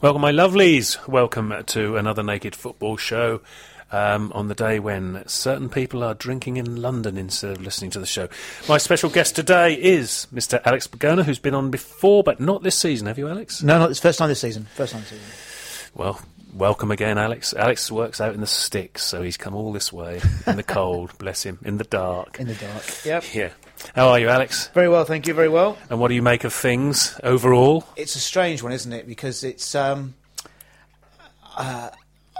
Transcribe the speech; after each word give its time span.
Welcome, 0.00 0.22
my 0.22 0.30
lovelies. 0.30 1.08
Welcome 1.08 1.52
to 1.66 1.96
another 1.96 2.22
Naked 2.22 2.54
Football 2.54 2.96
show. 2.98 3.40
Um, 3.90 4.30
on 4.32 4.46
the 4.46 4.54
day 4.54 4.78
when 4.78 5.26
certain 5.26 5.68
people 5.68 6.04
are 6.04 6.14
drinking 6.14 6.56
in 6.56 6.80
London 6.80 7.18
instead 7.18 7.50
of 7.56 7.62
listening 7.62 7.90
to 7.90 7.98
the 7.98 8.06
show. 8.06 8.28
My 8.68 8.78
special 8.78 9.10
guest 9.10 9.34
today 9.34 9.74
is 9.74 10.28
Mr. 10.32 10.60
Alex 10.64 10.86
Blagona, 10.86 11.24
who's 11.24 11.40
been 11.40 11.54
on 11.54 11.72
before, 11.72 12.22
but 12.22 12.38
not 12.38 12.62
this 12.62 12.76
season. 12.76 13.08
Have 13.08 13.18
you, 13.18 13.28
Alex? 13.28 13.60
No, 13.60 13.76
not 13.80 13.88
this 13.88 13.98
first 13.98 14.20
time 14.20 14.28
this 14.28 14.40
season. 14.40 14.68
First 14.76 14.92
time 14.92 15.00
this 15.00 15.10
season. 15.10 15.90
Well, 15.96 16.20
welcome 16.54 16.92
again, 16.92 17.18
Alex. 17.18 17.52
Alex 17.52 17.90
works 17.90 18.20
out 18.20 18.34
in 18.34 18.40
the 18.40 18.46
sticks, 18.46 19.02
so 19.02 19.22
he's 19.22 19.36
come 19.36 19.56
all 19.56 19.72
this 19.72 19.92
way 19.92 20.20
in 20.46 20.54
the 20.54 20.62
cold, 20.78 21.18
bless 21.18 21.42
him, 21.42 21.58
in 21.64 21.78
the 21.78 21.82
dark. 21.82 22.38
In 22.38 22.46
the 22.46 22.54
dark. 22.54 22.84
Yep. 23.04 23.24
Yeah. 23.34 23.50
How 23.94 24.08
are 24.08 24.18
you, 24.18 24.28
Alex? 24.28 24.68
Very 24.68 24.88
well, 24.88 25.04
thank 25.04 25.26
you. 25.26 25.34
Very 25.34 25.48
well. 25.48 25.78
And 25.90 26.00
what 26.00 26.08
do 26.08 26.14
you 26.14 26.22
make 26.22 26.44
of 26.44 26.52
things 26.52 27.18
overall? 27.22 27.84
It's 27.96 28.16
a 28.16 28.20
strange 28.20 28.62
one, 28.62 28.72
isn't 28.72 28.92
it? 28.92 29.06
Because 29.06 29.44
it's. 29.44 29.74
Um, 29.74 30.14
uh, 31.56 31.90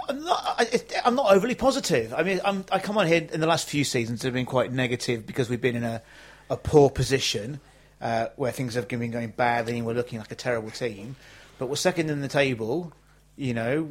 I'm 0.07 0.23
not, 0.23 0.41
I, 0.57 0.81
I'm 1.05 1.15
not 1.15 1.31
overly 1.31 1.55
positive. 1.55 2.13
I 2.13 2.23
mean, 2.23 2.41
I'm, 2.43 2.65
I 2.71 2.79
come 2.79 2.97
on 2.97 3.05
here 3.05 3.27
in 3.31 3.39
the 3.39 3.47
last 3.47 3.67
few 3.67 3.83
seasons 3.83 4.23
have 4.23 4.33
been 4.33 4.45
quite 4.45 4.71
negative 4.71 5.27
because 5.27 5.49
we've 5.49 5.61
been 5.61 5.75
in 5.75 5.83
a, 5.83 6.01
a 6.49 6.57
poor 6.57 6.89
position 6.89 7.59
uh, 8.01 8.27
where 8.35 8.51
things 8.51 8.73
have 8.73 8.87
been 8.87 9.11
going 9.11 9.29
badly 9.29 9.77
and 9.77 9.85
we're 9.85 9.93
looking 9.93 10.17
like 10.17 10.31
a 10.31 10.35
terrible 10.35 10.71
team. 10.71 11.15
But 11.59 11.67
we're 11.67 11.75
second 11.75 12.09
in 12.09 12.21
the 12.21 12.27
table, 12.27 12.91
you 13.35 13.53
know, 13.53 13.89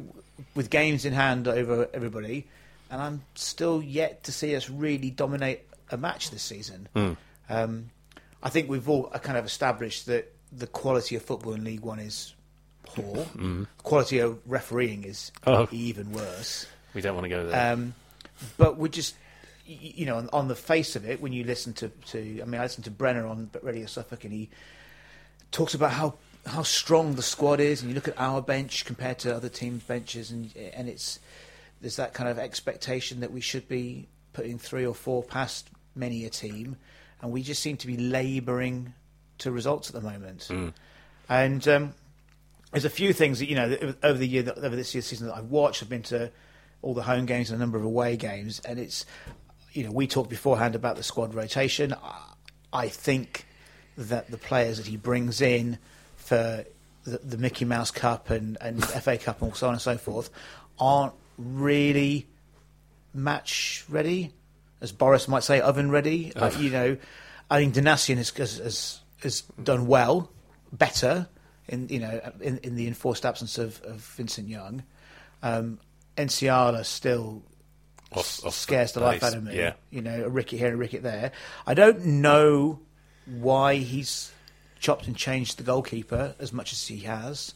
with 0.55 0.69
games 0.69 1.05
in 1.05 1.13
hand 1.13 1.47
over 1.47 1.87
everybody, 1.93 2.47
and 2.89 3.01
I'm 3.01 3.21
still 3.35 3.81
yet 3.81 4.23
to 4.23 4.31
see 4.31 4.55
us 4.55 4.69
really 4.69 5.11
dominate 5.11 5.61
a 5.91 5.97
match 5.97 6.31
this 6.31 6.43
season. 6.43 6.87
Hmm. 6.93 7.13
Um, 7.49 7.89
I 8.41 8.49
think 8.49 8.69
we've 8.69 8.87
all 8.87 9.09
kind 9.09 9.37
of 9.37 9.45
established 9.45 10.05
that 10.05 10.33
the 10.51 10.67
quality 10.67 11.15
of 11.15 11.23
football 11.23 11.53
in 11.53 11.63
League 11.63 11.81
One 11.81 11.99
is 11.99 12.33
poor. 12.83 13.25
The 13.35 13.67
quality 13.83 14.19
of 14.19 14.39
refereeing 14.45 15.03
is. 15.03 15.31
Oh. 15.45 15.67
even 15.71 16.11
worse. 16.11 16.65
We 16.93 17.01
don't 17.01 17.15
want 17.15 17.25
to 17.25 17.29
go 17.29 17.45
there. 17.45 17.73
Um, 17.73 17.93
but 18.57 18.77
we 18.77 18.89
just, 18.89 19.15
you 19.65 20.05
know, 20.05 20.17
on, 20.17 20.29
on 20.31 20.47
the 20.47 20.55
face 20.55 20.95
of 20.95 21.07
it, 21.07 21.21
when 21.21 21.33
you 21.33 21.43
listen 21.43 21.73
to, 21.73 21.89
to 22.07 22.41
I 22.41 22.45
mean, 22.45 22.59
I 22.59 22.63
listened 22.63 22.85
to 22.85 22.91
Brenner 22.91 23.27
on 23.27 23.49
Radio 23.61 23.85
Suffolk, 23.85 24.23
and 24.23 24.33
he 24.33 24.49
talks 25.51 25.73
about 25.73 25.91
how 25.91 26.15
how 26.45 26.63
strong 26.63 27.15
the 27.15 27.21
squad 27.21 27.59
is, 27.59 27.81
and 27.81 27.89
you 27.89 27.95
look 27.95 28.07
at 28.07 28.19
our 28.19 28.41
bench 28.41 28.85
compared 28.85 29.19
to 29.19 29.35
other 29.35 29.49
teams' 29.49 29.83
benches, 29.83 30.31
and 30.31 30.55
and 30.73 30.87
it's 30.89 31.19
there's 31.81 31.97
that 31.97 32.13
kind 32.13 32.29
of 32.29 32.39
expectation 32.39 33.19
that 33.19 33.31
we 33.31 33.41
should 33.41 33.67
be 33.67 34.07
putting 34.33 34.57
three 34.57 34.85
or 34.85 34.95
four 34.95 35.23
past 35.23 35.69
many 35.95 36.25
a 36.25 36.29
team, 36.29 36.77
and 37.21 37.31
we 37.31 37.43
just 37.43 37.61
seem 37.61 37.77
to 37.77 37.87
be 37.87 37.97
labouring 37.97 38.93
to 39.39 39.51
results 39.51 39.89
at 39.89 39.95
the 39.95 40.07
moment. 40.07 40.47
And 41.27 41.67
um, 41.67 41.93
there's 42.71 42.85
a 42.85 42.89
few 42.89 43.13
things 43.13 43.39
that 43.39 43.49
you 43.49 43.55
know 43.55 43.69
that 43.69 43.97
over 44.03 44.17
the 44.17 44.27
year 44.27 44.43
that, 44.43 44.57
over 44.57 44.75
this 44.75 44.93
year's 44.93 45.05
season 45.05 45.27
that 45.27 45.35
I've 45.35 45.51
watched. 45.51 45.83
I've 45.83 45.89
been 45.89 46.03
to 46.03 46.31
all 46.81 46.93
the 46.93 47.03
home 47.03 47.25
games 47.25 47.49
and 47.49 47.57
a 47.57 47.59
number 47.59 47.77
of 47.77 47.83
away 47.83 48.17
games, 48.17 48.59
and 48.61 48.79
it's 48.79 49.05
you 49.73 49.83
know 49.83 49.91
we 49.91 50.07
talked 50.07 50.29
beforehand 50.29 50.75
about 50.75 50.95
the 50.95 51.03
squad 51.03 51.33
rotation. 51.33 51.93
I, 51.93 52.33
I 52.71 52.87
think 52.89 53.45
that 53.97 54.31
the 54.31 54.37
players 54.37 54.77
that 54.77 54.87
he 54.87 54.97
brings 54.97 55.41
in 55.41 55.77
for 56.15 56.63
the, 57.03 57.17
the 57.17 57.37
Mickey 57.37 57.65
Mouse 57.65 57.91
Cup 57.91 58.29
and, 58.29 58.57
and 58.61 58.83
FA 59.03 59.17
Cup 59.17 59.41
and 59.41 59.55
so 59.55 59.67
on 59.67 59.73
and 59.73 59.81
so 59.81 59.97
forth 59.97 60.29
aren't 60.79 61.13
really 61.37 62.27
match 63.13 63.83
ready, 63.89 64.31
as 64.81 64.91
Boris 64.91 65.27
might 65.27 65.43
say, 65.43 65.59
oven 65.61 65.91
ready. 65.91 66.33
Uh, 66.35 66.51
you 66.57 66.69
know, 66.69 66.97
I 67.49 67.59
think 67.59 67.73
Donacien 67.75 68.17
has, 68.17 68.29
has, 68.31 68.57
has, 68.57 68.99
has 69.21 69.41
done 69.61 69.87
well, 69.87 70.31
better 70.71 71.27
in 71.67 71.87
you 71.89 71.99
know 71.99 72.19
in, 72.41 72.57
in 72.59 72.75
the 72.75 72.87
enforced 72.87 73.25
absence 73.25 73.57
of, 73.57 73.81
of 73.83 74.01
Vincent 74.17 74.47
Young. 74.47 74.83
Um, 75.41 75.79
Nsiala 76.17 76.85
still 76.85 77.43
Off- 78.11 78.43
off 78.43 78.55
scares 78.55 78.91
the 78.93 78.99
life 78.99 79.23
out 79.23 79.35
of 79.35 79.43
me. 79.43 79.55
yeah. 79.55 79.73
You 79.91 80.01
know, 80.01 80.25
a 80.25 80.29
ricket 80.29 80.59
here 80.59 80.73
a 80.73 80.77
ricket 80.77 81.03
there. 81.03 81.31
I 81.67 81.73
don't 81.75 82.05
know 82.05 82.79
why 83.25 83.75
he's 83.75 84.31
chopped 84.79 85.07
and 85.07 85.15
changed 85.15 85.57
the 85.59 85.63
goalkeeper 85.63 86.35
as 86.39 86.51
much 86.51 86.73
as 86.73 86.87
he 86.87 86.99
has. 87.01 87.53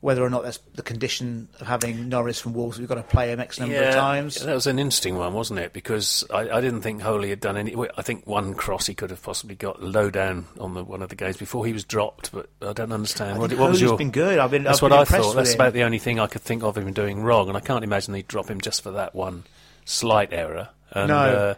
Whether 0.00 0.22
or 0.22 0.30
not 0.30 0.44
that's 0.44 0.58
the 0.76 0.82
condition 0.82 1.48
of 1.58 1.66
having 1.66 2.08
Norris 2.08 2.40
from 2.40 2.52
Wolves, 2.52 2.78
we've 2.78 2.86
got 2.88 2.94
to 2.94 3.02
play 3.02 3.32
him 3.32 3.40
X 3.40 3.58
number 3.58 3.82
of 3.82 3.94
times. 3.94 4.36
That 4.36 4.54
was 4.54 4.68
an 4.68 4.78
interesting 4.78 5.16
one, 5.16 5.34
wasn't 5.34 5.58
it? 5.58 5.72
Because 5.72 6.22
I, 6.32 6.48
I 6.48 6.60
didn't 6.60 6.82
think 6.82 7.02
Holy 7.02 7.30
had 7.30 7.40
done 7.40 7.56
any. 7.56 7.74
I 7.96 8.02
think 8.02 8.24
one 8.24 8.54
cross 8.54 8.86
he 8.86 8.94
could 8.94 9.10
have 9.10 9.20
possibly 9.20 9.56
got 9.56 9.82
low 9.82 10.08
down 10.08 10.46
on 10.60 10.74
the 10.74 10.84
one 10.84 11.02
of 11.02 11.08
the 11.08 11.16
games 11.16 11.36
before 11.36 11.66
he 11.66 11.72
was 11.72 11.84
dropped, 11.84 12.30
but 12.30 12.48
I 12.62 12.72
don't 12.72 12.92
understand. 12.92 13.36
I 13.36 13.38
what, 13.38 13.52
what 13.54 13.70
was 13.70 13.80
your? 13.80 13.98
been 13.98 14.12
good. 14.12 14.38
I've 14.38 14.52
been. 14.52 14.62
that's 14.62 14.78
I've 14.78 14.82
what 14.82 15.08
been 15.08 15.16
I 15.16 15.20
thought. 15.20 15.34
That's 15.34 15.50
him. 15.50 15.56
about 15.56 15.72
the 15.72 15.82
only 15.82 15.98
thing 15.98 16.20
I 16.20 16.28
could 16.28 16.42
think 16.42 16.62
of 16.62 16.78
him 16.78 16.92
doing 16.92 17.20
wrong, 17.20 17.48
and 17.48 17.56
I 17.56 17.60
can't 17.60 17.82
imagine 17.82 18.12
they'd 18.12 18.28
drop 18.28 18.48
him 18.48 18.60
just 18.60 18.82
for 18.82 18.92
that 18.92 19.16
one 19.16 19.44
slight 19.84 20.32
error. 20.32 20.68
And, 20.92 21.08
No. 21.08 21.16
Uh, 21.16 21.54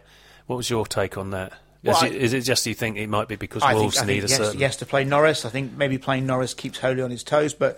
what 0.47 0.55
was 0.57 0.69
your 0.69 0.85
take 0.87 1.17
on 1.17 1.29
that? 1.29 1.53
Well, 1.83 1.95
is, 1.97 2.03
it, 2.03 2.15
is 2.15 2.33
it 2.33 2.41
just 2.41 2.65
you 2.65 2.73
think 2.73 2.97
it 2.97 3.07
might 3.07 3.27
be 3.27 3.35
because 3.35 3.63
I 3.63 3.73
Wolves 3.73 3.95
think, 3.97 4.07
need 4.07 4.19
think 4.21 4.25
a 4.25 4.29
yes, 4.29 4.37
certain? 4.37 4.59
yes 4.59 4.75
to 4.77 4.85
play 4.85 5.03
Norris. 5.03 5.45
I 5.45 5.49
think 5.49 5.75
maybe 5.77 5.97
playing 5.97 6.25
Norris 6.25 6.53
keeps 6.53 6.77
Holy 6.77 7.01
on 7.01 7.09
his 7.09 7.23
toes, 7.23 7.53
but 7.53 7.77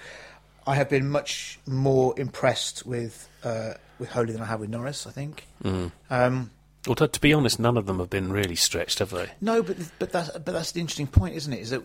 I 0.66 0.75
have 0.75 0.90
been 0.90 1.09
much 1.09 1.59
more 1.68 2.13
impressed 2.18 2.85
with 2.85 3.28
uh, 3.44 3.74
with 4.00 4.09
Holy 4.09 4.34
than 4.34 4.41
I 4.41 4.46
have 4.46 4.59
with 4.59 4.69
Norris. 4.69 5.06
I 5.07 5.12
think. 5.12 5.46
Mm. 5.63 5.91
Um, 6.09 6.51
Although 6.88 7.07
to 7.07 7.22
be 7.22 7.34
honest, 7.34 7.59
none 7.59 7.78
of 7.78 7.85
them 7.85 8.00
have 8.00 8.09
been 8.09 8.31
really 8.31 8.56
stretched, 8.56 9.00
have 9.00 9.12
they? 9.12 9.29
no, 9.40 9.63
but 9.63 9.78
but 10.00 10.12
that's 10.12 10.29
but 10.31 10.46
that's 10.46 10.72
the 10.74 10.81
interesting 10.81 11.07
point, 11.07 11.35
isn't 11.35 11.53
it? 11.53 11.59
Is 11.59 11.69
that 11.69 11.84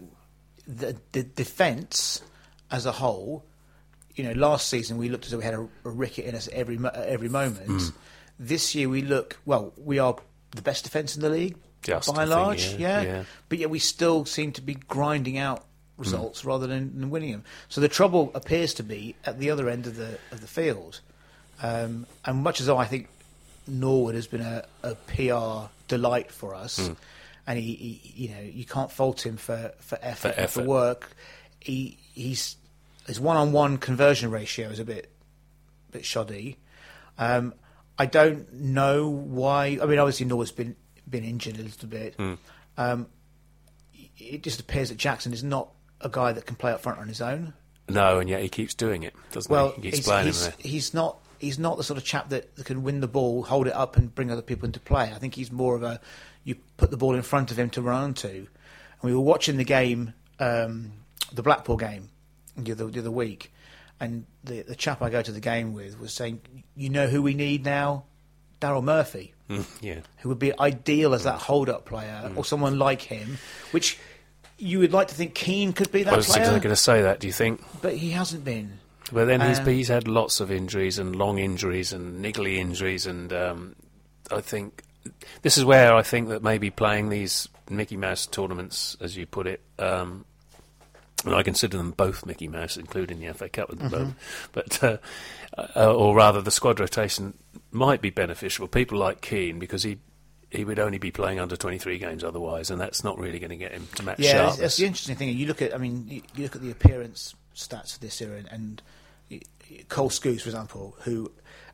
the 0.67 0.97
the 1.13 1.23
defence 1.23 2.23
as 2.71 2.85
a 2.85 2.93
whole, 2.93 3.45
you 4.15 4.25
know, 4.25 4.33
last 4.33 4.69
season 4.69 4.99
we 4.99 5.09
looked 5.09 5.25
as 5.25 5.31
though 5.31 5.39
we 5.39 5.45
had 5.45 5.55
a, 5.55 5.69
a 5.85 5.91
ricket 5.91 6.25
in 6.27 6.35
us 6.35 6.49
every 6.53 6.79
at 6.85 6.95
every 6.97 7.29
moment. 7.29 7.69
Mm. 7.69 7.93
This 8.39 8.75
year 8.75 8.89
we 8.89 9.03
look 9.03 9.39
well. 9.45 9.73
We 9.77 9.99
are 9.99 10.17
the 10.53 10.63
best 10.63 10.85
defence 10.85 11.17
in 11.17 11.23
the 11.23 11.29
league 11.31 11.57
Just, 11.83 12.15
by 12.15 12.23
and 12.23 12.31
think, 12.31 12.41
large, 12.41 12.75
yeah, 12.75 13.01
yeah, 13.01 13.03
yeah. 13.03 13.25
But 13.49 13.59
yet 13.59 13.71
we 13.71 13.79
still 13.79 14.25
seem 14.25 14.53
to 14.53 14.63
be 14.63 14.75
grinding 14.75 15.39
out 15.39 15.65
results 15.99 16.45
rather 16.45 16.67
than, 16.67 16.99
than 16.99 17.11
winning 17.11 17.33
them. 17.33 17.45
So 17.69 17.81
the 17.81 17.89
trouble 17.89 18.31
appears 18.35 18.73
to 18.75 18.83
be 18.83 19.17
at 19.25 19.39
the 19.39 19.51
other 19.51 19.69
end 19.69 19.87
of 19.87 19.97
the 19.97 20.19
of 20.31 20.41
the 20.41 20.47
field. 20.47 21.01
Um, 21.63 22.07
and 22.25 22.43
much 22.43 22.61
as 22.61 22.67
though 22.67 22.79
I 22.79 22.87
think 22.87 23.09
Norwood 23.67 24.15
has 24.15 24.27
been 24.27 24.41
a, 24.41 24.65
a 24.83 24.95
PR 24.95 25.71
delight 25.89 26.31
for 26.31 26.55
us, 26.55 26.91
and 27.47 27.59
he, 27.59 27.75
he, 27.75 28.13
you 28.15 28.29
know, 28.29 28.41
you 28.41 28.65
can't 28.65 28.91
fault 28.91 29.27
him 29.27 29.37
for 29.37 29.73
for 29.81 29.99
effort, 30.01 30.35
For 30.35 30.41
and 30.41 30.51
for 30.51 30.63
work. 30.63 31.11
He 31.61 31.99
he's 32.15 32.57
his 33.07 33.21
one 33.21 33.37
on 33.37 33.53
one 33.53 33.79
conversion 33.79 34.31
ratio 34.31 34.69
is 34.69 34.79
a 34.79 34.85
bit 34.85 35.11
bit 35.91 36.05
shoddy. 36.05 36.59
Um, 37.19 37.55
I 37.99 38.07
don't 38.07 38.53
know 38.53 39.09
why. 39.09 39.79
I 39.83 39.87
mean, 39.87 39.99
obviously 39.99 40.27
Norwood's 40.27 40.53
been 40.53 40.77
been 41.09 41.25
injured 41.25 41.59
a 41.59 41.63
little 41.63 41.89
bit. 41.89 42.15
Hmm. 42.15 42.35
Um, 42.77 43.07
it 44.19 44.43
just 44.43 44.61
appears 44.61 44.91
that 44.91 44.99
Jackson 44.99 45.33
is 45.33 45.43
not 45.43 45.71
a 46.01 46.09
guy 46.09 46.33
that 46.33 46.47
can 46.47 46.57
play 46.57 46.73
up 46.73 46.81
front 46.81 46.99
on 46.99 47.09
his 47.09 47.21
own. 47.21 47.55
No, 47.89 48.19
and 48.19 48.29
yet 48.29 48.43
he 48.43 48.49
keeps 48.49 48.75
doing 48.75 49.03
it, 49.03 49.15
doesn't 49.33 49.51
Well, 49.51 49.73
he? 49.81 49.91
He's, 49.91 50.07
he's, 50.09 50.47
he's 50.59 50.95
not 50.95 51.19
he's 51.39 51.59
not 51.59 51.77
the 51.77 51.85
sort 51.85 51.97
of 51.97 52.05
chap 52.05 52.29
that, 52.31 52.55
that 52.57 52.67
can 52.67 52.83
win 52.83 53.01
the 53.01 53.09
ball, 53.09 53.45
hold 53.45 53.67
it 53.67 53.73
up, 53.75 53.97
and 53.97 54.15
bring 54.15 54.31
other 54.31 54.43
people 54.43 54.67
into 54.67 54.81
play. 54.81 55.05
I 55.15 55.19
think 55.19 55.35
he's 55.35 55.51
more 55.51 55.75
of 55.75 55.83
a 55.83 56.01
you 56.45 56.57
put 56.77 56.91
the 56.91 56.97
ball 56.97 57.15
in 57.15 57.23
front 57.23 57.51
of 57.51 57.59
him 57.59 57.71
to 57.71 57.83
run 57.83 58.03
onto. 58.03 58.29
And 58.29 58.47
we 59.03 59.15
were 59.15 59.21
watching 59.21 59.57
the 59.57 59.65
game, 59.65 60.13
um, 60.39 60.93
the 61.33 61.43
Blackpool 61.43 61.77
game, 61.77 62.11
the 62.57 62.73
other, 62.73 62.87
the 62.87 63.01
other 63.01 63.11
week, 63.11 63.53
and 64.01 64.27
the 64.45 64.63
the 64.63 64.75
chap 64.77 65.01
I 65.03 65.11
go 65.11 65.23
to 65.23 65.33
the 65.33 65.41
game 65.41 65.73
with 65.73 65.99
was 65.99 66.13
saying, 66.13 66.41
"You 66.77 66.91
know 66.91 67.07
who 67.07 67.23
we 67.23 67.35
need 67.35 67.65
now, 67.65 68.05
Daryl 68.61 68.85
Murphy." 68.85 69.35
Mm, 69.49 69.65
yeah. 69.81 70.01
who 70.19 70.29
would 70.29 70.39
be 70.39 70.53
ideal 70.61 71.15
as 71.15 71.25
that 71.25 71.39
hold-up 71.39 71.87
player, 71.87 72.31
or 72.37 72.45
someone 72.45 72.79
like 72.79 73.01
him, 73.01 73.39
which 73.71 73.99
you 74.59 74.81
would 74.81 74.93
like 74.93 75.09
to 75.09 75.15
think 75.15 75.35
Keane 75.35 75.73
could 75.73 75.91
be 75.93 76.03
that 76.03 76.13
I 76.13 76.17
was 76.17 76.27
player, 76.27 76.47
going 76.47 76.63
to 76.63 76.77
say 76.77 77.03
that. 77.03 77.21
Do 77.21 77.27
you 77.27 77.33
think? 77.33 77.63
but 77.81 77.95
he 77.97 78.11
hasn't 78.11 78.45
been. 78.45 78.79
But 79.13 79.27
then 79.27 79.41
he's 79.41 79.59
Um, 79.59 79.67
he's 79.67 79.89
had 79.89 80.07
lots 80.07 80.41
of 80.41 80.51
injuries 80.51 80.99
and 80.99 81.17
long 81.17 81.39
injuries 81.39 81.93
and 81.93 82.23
niggly 82.23 82.57
injuries, 82.57 83.07
and 83.07 83.33
um, 83.33 83.77
I 84.31 84.41
think 84.41 84.83
this 85.43 85.57
is 85.57 85.65
where 85.65 85.95
I 85.95 86.03
think 86.03 86.29
that 86.29 86.43
maybe 86.43 86.71
playing 86.71 87.09
these 87.09 87.49
Mickey 87.71 87.97
Mouse 87.97 88.27
tournaments, 88.27 88.97
as 89.01 89.17
you 89.17 89.25
put 89.25 89.47
it, 89.47 89.63
um, 89.79 90.27
and 91.25 91.35
I 91.35 91.43
consider 91.43 91.79
them 91.79 91.93
both 91.93 92.27
Mickey 92.27 92.49
Mouse, 92.49 92.77
including 92.77 93.21
the 93.21 93.33
FA 93.33 93.49
Cup 93.49 93.71
at 93.71 93.79
the 93.79 93.89
moment, 93.89 94.17
but 94.53 94.85
uh, 94.85 94.99
uh, 95.75 95.95
or 95.95 96.15
rather 96.15 96.43
the 96.43 96.51
squad 96.51 96.79
rotation 96.79 97.35
might 97.73 98.01
be 98.01 98.11
beneficial. 98.11 98.69
People 98.69 98.99
like 98.99 99.21
Keane 99.21 99.59
because 99.59 99.85
he. 99.85 99.99
He 100.51 100.65
would 100.65 100.79
only 100.79 100.99
be 100.99 101.11
playing 101.11 101.39
under 101.41 101.57
23 101.57 101.99
games 101.99 102.25
otherwise, 102.25 102.71
and 102.71 102.81
that's 102.81 103.05
not 103.05 103.19
really 103.19 103.39
going 103.39 103.51
to 103.51 103.57
get 103.57 103.73
him 103.73 103.87
to 103.97 104.03
match 104.03 104.19
Yeah, 104.19 104.55
that's, 104.59 104.77
the 104.79 104.87
interesting 104.87 105.15
thing. 105.17 105.37
You 105.37 105.47
look 105.47 105.61
at, 105.61 105.75
I 105.75 105.79
mean, 105.79 106.07
you, 106.09 106.23
you 106.35 106.45
look 106.45 106.57
at 106.57 106.63
the 106.63 106.71
appearance 106.71 107.35
stats 107.55 107.95
of 107.95 108.01
this 108.01 108.21
era, 108.23 108.39
and, 108.39 108.49
and 108.51 108.83
Cole 109.89 110.09
Skuse, 110.09 110.41
for 110.43 110.49
example, 110.49 110.97
who 111.01 111.31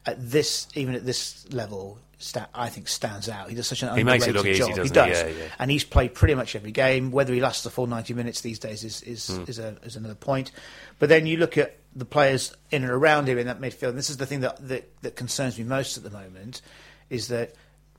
at 0.06 0.16
this, 0.30 0.66
even 0.74 0.94
at 0.96 1.06
this 1.06 1.46
level, 1.52 1.98
sta- 2.18 2.48
I 2.54 2.68
think 2.68 2.88
stands 2.88 3.28
out. 3.28 3.48
He 3.48 3.54
does 3.54 3.66
such 3.68 3.82
an 3.84 3.96
He 3.96 4.02
makes 4.04 4.26
it 4.26 4.30
underrated 4.36 4.36
look 4.36 4.46
easy, 4.46 4.58
job. 4.82 4.90
doesn't 4.90 4.96
he 4.96 5.00
he? 5.10 5.12
does, 5.12 5.22
Yeah, 5.38 5.44
yeah. 5.44 5.50
and 5.60 5.70
he's 5.70 5.84
played 5.84 6.14
pretty 6.14 6.34
much 6.34 6.56
every 6.56 6.72
game. 6.72 7.10
Whether 7.12 7.32
he 7.32 7.40
lasts 7.40 7.62
the 7.62 7.70
full 7.70 7.86
ninety 7.86 8.12
minutes 8.12 8.40
these 8.40 8.58
days 8.58 8.82
is 8.84 9.02
is, 9.02 9.28
Hmm. 9.28 9.44
is, 9.46 9.58
a, 9.60 9.76
is 9.84 9.94
another 9.96 10.14
point. 10.16 10.50
But 10.98 11.08
then 11.08 11.26
you 11.26 11.36
look 11.36 11.56
at 11.56 11.78
the 11.94 12.04
players 12.04 12.52
in 12.72 12.82
and 12.82 12.90
around 12.92 13.28
him 13.28 13.38
in 13.38 13.46
that 13.46 13.60
midfield. 13.60 13.90
And 13.90 13.98
this 13.98 14.10
is 14.10 14.16
the 14.16 14.26
thing 14.26 14.40
that, 14.40 14.66
that 14.68 14.90
that 15.02 15.14
concerns 15.16 15.56
me 15.58 15.64
most 15.64 15.96
at 15.96 16.02
the 16.02 16.10
moment, 16.10 16.60
is 17.08 17.28
that 17.28 17.54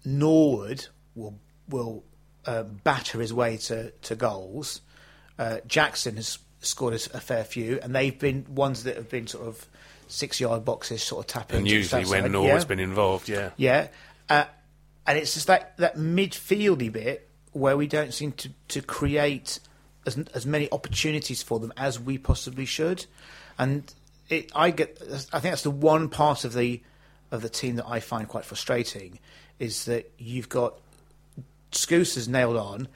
Norwood 0.05 0.87
will 1.15 1.39
will 1.69 2.03
uh, 2.45 2.63
batter 2.63 3.19
his 3.19 3.33
way 3.33 3.57
to 3.57 3.91
to 3.91 4.15
goals. 4.15 4.81
Uh, 5.37 5.57
Jackson 5.67 6.15
has 6.15 6.39
scored 6.61 6.93
a 6.93 6.99
fair 6.99 7.43
few, 7.43 7.79
and 7.81 7.93
they've 7.95 8.17
been 8.17 8.45
ones 8.49 8.83
that 8.83 8.95
have 8.95 9.09
been 9.09 9.27
sort 9.27 9.47
of 9.47 9.67
six 10.07 10.39
yard 10.39 10.63
boxes, 10.65 11.03
sort 11.03 11.25
of 11.25 11.27
tapping. 11.27 11.57
And 11.59 11.67
usually 11.67 12.05
when 12.05 12.31
Norwood's 12.31 12.63
Yeah. 12.63 12.67
been 12.67 12.79
involved, 12.79 13.27
yeah. 13.29 13.49
Yeah, 13.57 13.87
uh, 14.29 14.45
and 15.07 15.17
it's 15.17 15.33
just 15.33 15.47
that 15.47 15.75
that 15.77 15.97
midfieldy 15.97 16.91
bit 16.91 17.27
where 17.51 17.77
we 17.77 17.87
don't 17.87 18.13
seem 18.13 18.31
to 18.33 18.49
to 18.69 18.81
create 18.81 19.59
as 20.05 20.17
as 20.33 20.45
many 20.45 20.69
opportunities 20.71 21.41
for 21.43 21.59
them 21.59 21.73
as 21.77 21.99
we 21.99 22.17
possibly 22.17 22.65
should, 22.65 23.05
and 23.57 23.93
it, 24.29 24.51
I 24.55 24.71
get 24.71 25.01
I 25.33 25.39
think 25.39 25.51
that's 25.51 25.63
the 25.63 25.71
one 25.71 26.09
part 26.09 26.45
of 26.45 26.53
the 26.53 26.81
of 27.31 27.41
the 27.41 27.49
team 27.49 27.75
that 27.77 27.85
I 27.87 27.99
find 27.99 28.27
quite 28.27 28.45
frustrating 28.45 29.19
is 29.59 29.85
that 29.85 30.11
you've 30.17 30.49
got 30.49 30.75
Skuse 31.71 32.17
is 32.17 32.27
nailed 32.27 32.55
on, 32.57 32.87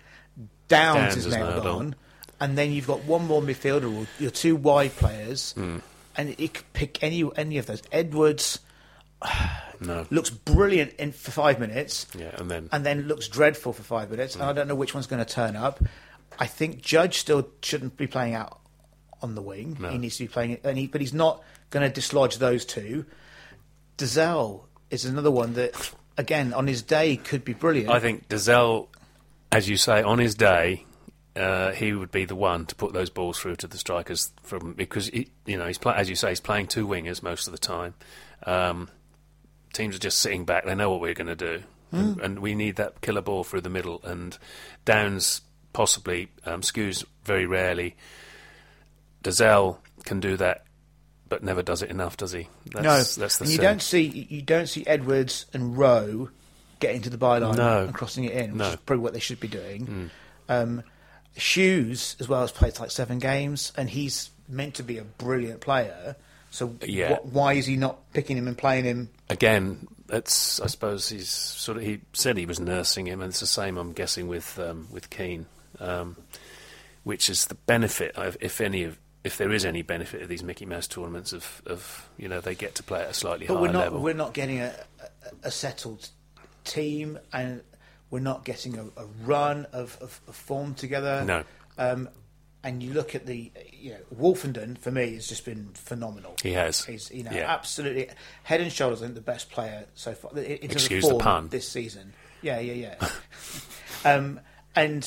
Downs, 0.68 0.96
Downs 0.98 1.18
is 1.18 1.26
is 1.26 1.34
nailed, 1.34 1.50
nailed 1.50 1.66
on, 1.68 1.76
on. 1.76 1.96
and 2.40 2.58
then 2.58 2.72
you've 2.72 2.88
got 2.88 3.04
one 3.06 3.26
more 3.26 3.42
midfielder 3.42 3.94
or 3.94 4.08
your 4.20 4.32
two 4.32 4.56
wide 4.56 4.96
players, 4.96 5.54
Hmm. 5.54 5.78
and 6.16 6.30
it 6.38 6.54
could 6.54 6.74
pick 6.74 7.04
any 7.04 7.30
any 7.36 7.58
of 7.58 7.66
those. 7.66 7.82
Edwards 7.92 8.60
No. 9.82 10.06
looks 10.10 10.30
brilliant 10.30 10.94
in 10.96 11.12
for 11.14 11.32
five 11.32 11.60
minutes, 11.60 12.06
Yeah, 12.18 12.36
and 12.38 12.50
then 12.52 12.70
and 12.72 12.86
then 12.86 13.04
looks 13.04 13.28
dreadful 13.28 13.74
for 13.74 13.84
five 13.84 14.12
minutes. 14.12 14.36
And 14.36 14.44
I 14.44 14.54
don't 14.54 14.68
know 14.68 14.76
which 14.76 14.94
one's 14.94 15.08
going 15.08 15.24
to 15.26 15.32
turn 15.34 15.56
up. 15.56 15.80
I 16.38 16.46
think 16.48 16.82
Judge 16.82 17.18
still 17.18 17.48
shouldn't 17.62 17.98
be 17.98 18.08
playing 18.08 18.34
out 18.36 18.60
on 19.22 19.36
the 19.36 19.42
wing. 19.42 19.78
No. 19.80 19.90
He 19.90 19.98
needs 19.98 20.18
to 20.18 20.24
be 20.24 20.28
playing, 20.30 20.58
and 20.64 20.78
he, 20.78 20.88
but 20.88 21.02
he's 21.02 21.14
not 21.14 21.42
going 21.70 21.90
to 21.90 21.94
dislodge 21.94 22.38
those 22.38 22.64
two. 22.66 23.06
Dozzell 24.00 24.64
is 24.90 25.06
another 25.06 25.30
one 25.30 25.54
that, 25.56 25.94
again, 26.18 26.54
on 26.54 26.68
his 26.68 26.82
day 26.82 27.18
could 27.18 27.44
be 27.44 27.54
brilliant. 27.54 27.90
I 27.90 28.00
think 28.00 28.30
Dozzell, 28.30 28.88
as 29.52 29.68
you 29.68 29.76
say, 29.76 30.02
on 30.02 30.20
his 30.20 30.36
day, 30.36 30.86
uh, 31.36 31.72
he 31.74 31.94
would 31.94 32.10
be 32.10 32.26
the 32.26 32.36
one 32.36 32.66
to 32.66 32.76
put 32.76 32.94
those 32.94 33.10
balls 33.10 33.38
through 33.38 33.58
to 33.58 33.68
the 33.68 33.78
strikers 33.78 34.32
from 34.42 34.74
because 34.74 35.08
he, 35.08 35.30
you 35.46 35.58
know 35.58 35.68
he's 35.68 35.78
play, 35.78 35.94
as 35.96 36.10
you 36.10 36.16
say 36.16 36.30
he's 36.30 36.40
playing 36.40 36.68
two 36.68 36.88
wingers 36.88 37.22
most 37.22 37.48
of 37.48 37.52
the 37.52 37.60
time. 37.60 37.94
Um, 38.44 38.90
teams 39.74 39.96
are 39.96 40.00
just 40.00 40.20
sitting 40.20 40.46
back; 40.46 40.66
they 40.66 40.76
know 40.76 40.90
what 40.90 41.02
we're 41.02 41.14
going 41.14 41.28
to 41.28 41.36
do, 41.36 41.64
and, 41.92 42.22
and 42.22 42.40
we 42.40 42.56
need 42.56 42.78
that 42.78 43.02
killer 43.02 43.22
ball 43.22 43.44
through 43.44 43.62
the 43.62 43.70
middle. 43.70 44.02
And 44.04 44.38
Downs 44.86 45.42
possibly, 45.74 46.30
um, 46.46 46.62
Skuse 46.62 47.04
very 47.24 47.46
rarely. 47.46 47.96
Dozzell 49.24 49.78
can 50.06 50.20
do 50.20 50.38
that, 50.38 50.66
but 51.30 51.44
never 51.44 51.62
does 51.62 51.82
it 51.82 51.90
enough, 51.90 52.18
does 52.18 52.32
he? 52.34 52.48
That's, 52.74 52.84
no, 53.18 53.24
that's 53.24 53.38
the 53.38 53.44
and 53.46 53.52
you 53.52 53.58
sin. 53.58 53.64
don't 53.66 53.82
see 53.82 54.28
you 54.30 54.42
don't 54.42 54.68
see 54.68 54.86
Edwards 54.88 55.46
and 55.54 55.78
Rowe 55.78 56.30
getting 56.80 57.02
to 57.04 57.10
the 57.10 57.18
byline 57.18 57.58
No. 57.58 57.84
and 57.84 57.94
crossing 57.94 58.24
it 58.26 58.32
in, 58.34 58.52
which 58.52 58.58
No. 58.60 58.70
Is 58.70 58.76
probably 58.78 59.04
what 59.04 59.14
they 59.14 59.20
should 59.20 59.40
be 59.40 59.48
doing. 59.48 60.10
Um, 60.48 60.84
Huws, 61.38 62.16
as 62.20 62.28
well, 62.28 62.42
has 62.42 62.52
played 62.52 62.80
like 62.80 62.92
seven 62.92 63.20
games, 63.20 63.72
and 63.78 63.90
he's 63.90 64.30
meant 64.48 64.76
to 64.76 64.84
be 64.84 64.98
a 64.98 65.04
brilliant 65.04 65.62
player. 65.62 66.16
So 66.52 66.76
Yeah. 66.86 67.16
wh- 67.18 67.34
why 67.34 67.54
is 67.54 67.66
he 67.68 67.76
not 67.76 68.12
picking 68.14 68.38
him 68.38 68.48
and 68.48 68.58
playing 68.58 68.86
him? 68.86 69.10
again, 69.30 69.88
that's 70.08 70.60
I 70.60 70.66
suppose 70.66 71.08
he's 71.08 71.30
sort 71.30 71.78
of 71.78 71.84
he 71.84 72.00
said 72.14 72.36
he 72.36 72.48
was 72.48 72.60
nursing 72.60 73.06
him, 73.06 73.22
and 73.22 73.30
it's 73.30 73.40
the 73.42 73.46
same 73.46 73.78
I'm 73.78 73.94
guessing 73.94 74.28
with 74.28 74.58
um, 74.58 74.88
with 74.92 75.10
Keane, 75.12 75.46
um, 75.80 76.16
which 77.04 77.30
is 77.30 77.46
the 77.46 77.54
benefit, 77.56 78.16
of, 78.16 78.36
if 78.42 78.60
any 78.60 78.84
of 78.84 78.98
if 79.24 79.38
there 79.38 79.52
is 79.52 79.66
any 79.66 79.82
benefit 79.82 80.22
of 80.22 80.30
these 80.30 80.44
Mickey 80.44 80.66
Mouse 80.66 80.88
tournaments 80.88 81.34
of, 81.34 81.62
of 81.66 82.10
you 82.18 82.28
know 82.28 82.40
they 82.42 82.56
get 82.56 82.76
to 82.76 82.84
play 82.84 83.02
at 83.02 83.10
a 83.10 83.14
slightly 83.14 83.48
But 83.48 83.56
higher 83.56 83.62
we're 83.64 83.72
not 83.72 83.84
level. 83.86 84.02
we're 84.02 84.14
not 84.14 84.34
getting 84.34 84.60
a, 84.60 84.74
a, 85.44 85.52
settled 85.52 86.10
team, 86.64 87.20
and 87.34 87.62
we're 88.10 88.20
not 88.20 88.46
getting 88.46 88.78
a, 88.78 88.84
a 89.02 89.06
run 89.24 89.66
of, 89.74 89.98
of, 90.02 90.22
of 90.28 90.36
form 90.36 90.74
together. 90.74 91.24
No. 91.26 91.44
Um, 91.78 92.10
and 92.62 92.84
you 92.84 92.92
look 92.94 93.16
at 93.16 93.26
the, 93.26 93.52
you 93.72 93.92
know, 93.92 94.00
Woolfenden 94.14 94.78
for 94.78 94.92
me 94.92 95.14
has 95.14 95.28
just 95.28 95.46
been 95.46 95.70
phenomenal. 95.74 96.36
He 96.44 96.52
has. 96.52 96.84
He's, 96.84 97.10
you 97.10 97.24
know, 97.24 97.32
Yeah. 97.32 97.50
absolutely 97.54 98.10
head 98.44 98.60
and 98.60 98.70
shoulders. 98.72 99.02
I 99.02 99.06
think 99.06 99.16
the 99.16 99.22
best 99.22 99.50
player 99.50 99.86
so 99.96 100.14
far 100.14 100.38
in 100.38 100.70
Excuse 100.70 101.06
of 101.06 101.20
the 101.20 101.24
pun. 101.24 101.48
this 101.48 101.70
season. 101.70 102.12
Yeah, 102.42 102.60
yeah, 102.60 102.74
yeah. 103.00 103.10
um, 104.14 104.42
and 104.76 105.04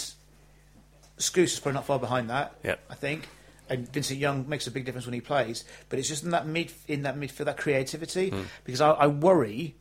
Skuse 1.19 1.43
is 1.44 1.61
probably 1.61 1.76
not 1.76 1.85
far 1.85 1.99
behind 1.99 2.31
that. 2.31 2.55
Yep. 2.64 2.81
I 2.88 2.94
think. 2.94 3.29
And 3.69 3.91
Vincent 3.91 4.19
Young 4.19 4.49
makes 4.49 4.67
a 4.67 4.70
big 4.70 4.85
difference 4.85 5.06
when 5.06 5.14
he 5.14 5.20
plays, 5.20 5.64
but 5.88 5.99
it's 5.99 6.09
just 6.09 6.25
in 6.25 6.31
that 6.31 6.47
mid 6.47 6.73
in 6.88 7.03
that 7.03 7.17
midfield 7.17 7.47
that 7.47 7.56
creativity. 7.56 8.31
Hmm. 8.31 8.43
because 8.64 8.81
I, 8.81 8.91
I 8.91 9.06
worry 9.06 9.75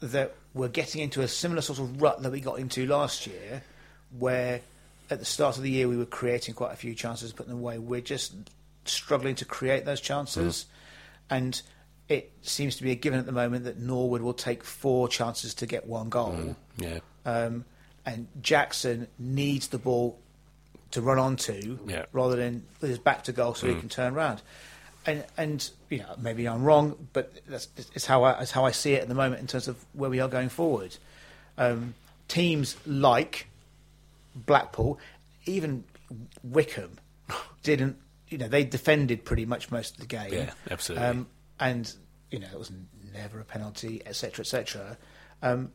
that 0.00 0.34
we're 0.54 0.68
getting 0.68 1.00
into 1.00 1.22
a 1.22 1.28
similar 1.28 1.62
sort 1.62 1.78
of 1.78 2.02
rut 2.02 2.22
that 2.22 2.32
we 2.32 2.40
got 2.40 2.58
into 2.58 2.86
last 2.86 3.26
year, 3.26 3.62
where 4.18 4.60
at 5.10 5.18
the 5.18 5.24
start 5.24 5.56
of 5.56 5.62
the 5.62 5.70
year 5.70 5.88
we 5.88 5.96
were 5.96 6.06
creating 6.06 6.54
quite 6.54 6.72
a 6.72 6.76
few 6.76 6.94
chances, 6.94 7.32
putting 7.32 7.50
them 7.50 7.60
away. 7.60 7.78
We're 7.78 8.00
just 8.00 8.34
struggling 8.84 9.34
to 9.36 9.44
create 9.44 9.84
those 9.84 10.00
chances, 10.00 10.66
and 11.30 11.60
it 12.08 12.32
seems 12.42 12.76
to 12.76 12.82
be 12.82 12.90
a 12.90 12.94
given 12.94 13.18
at 13.18 13.26
the 13.26 13.32
moment 13.32 13.64
that 13.64 13.78
Norwood 13.78 14.22
will 14.22 14.34
take 14.34 14.64
four 14.64 15.08
chances 15.08 15.54
to 15.54 15.66
get 15.66 15.86
one 15.86 16.08
goal, 16.08 16.56
yeah, 16.76 16.98
um, 17.24 17.64
and 18.04 18.26
Jackson 18.40 19.06
needs 19.18 19.68
the 19.68 19.78
ball 19.78 20.18
to 20.92 21.02
run 21.02 21.18
onto 21.18 21.78
Yeah. 21.86 22.04
rather 22.12 22.36
than 22.36 22.64
with 22.80 22.90
his 22.90 22.98
back 22.98 23.24
to 23.24 23.32
goal 23.32 23.54
so 23.54 23.66
he 23.66 23.74
can 23.74 23.88
turn 23.88 24.14
around. 24.14 24.40
And 25.04 25.24
and 25.36 25.68
you 25.90 25.98
know 25.98 26.14
maybe 26.18 26.46
I'm 26.48 26.62
wrong, 26.62 27.08
but 27.12 27.32
that's 27.48 27.68
it's 27.94 28.06
how 28.06 28.22
I 28.22 28.40
it's 28.40 28.52
how 28.52 28.64
I 28.64 28.70
see 28.70 28.92
it 28.94 29.02
at 29.02 29.08
the 29.08 29.14
moment 29.16 29.40
in 29.40 29.46
terms 29.48 29.66
of 29.68 29.84
where 29.94 30.08
we 30.08 30.20
are 30.20 30.28
going 30.28 30.48
forward. 30.48 30.96
Um, 31.58 31.94
teams 32.28 32.76
like 32.86 33.48
Blackpool, 34.34 34.98
even 35.44 35.84
Wycombe, 36.44 36.98
didn't 37.62 37.96
you 38.28 38.38
know 38.38 38.48
they 38.48 38.64
defended 38.64 39.24
pretty 39.24 39.44
much 39.44 39.70
most 39.70 39.94
of 39.94 40.00
the 40.00 40.06
game. 40.06 40.32
Yeah, 40.32 40.52
absolutely. 40.70 41.06
Um, 41.06 41.26
and 41.58 41.92
you 42.30 42.38
know 42.38 42.48
it 42.52 42.58
was 42.58 42.70
never 43.12 43.40
a 43.40 43.44
penalty, 43.44 44.02
etc., 44.06 44.42
etc. 44.42 44.96
Um, 45.42 45.72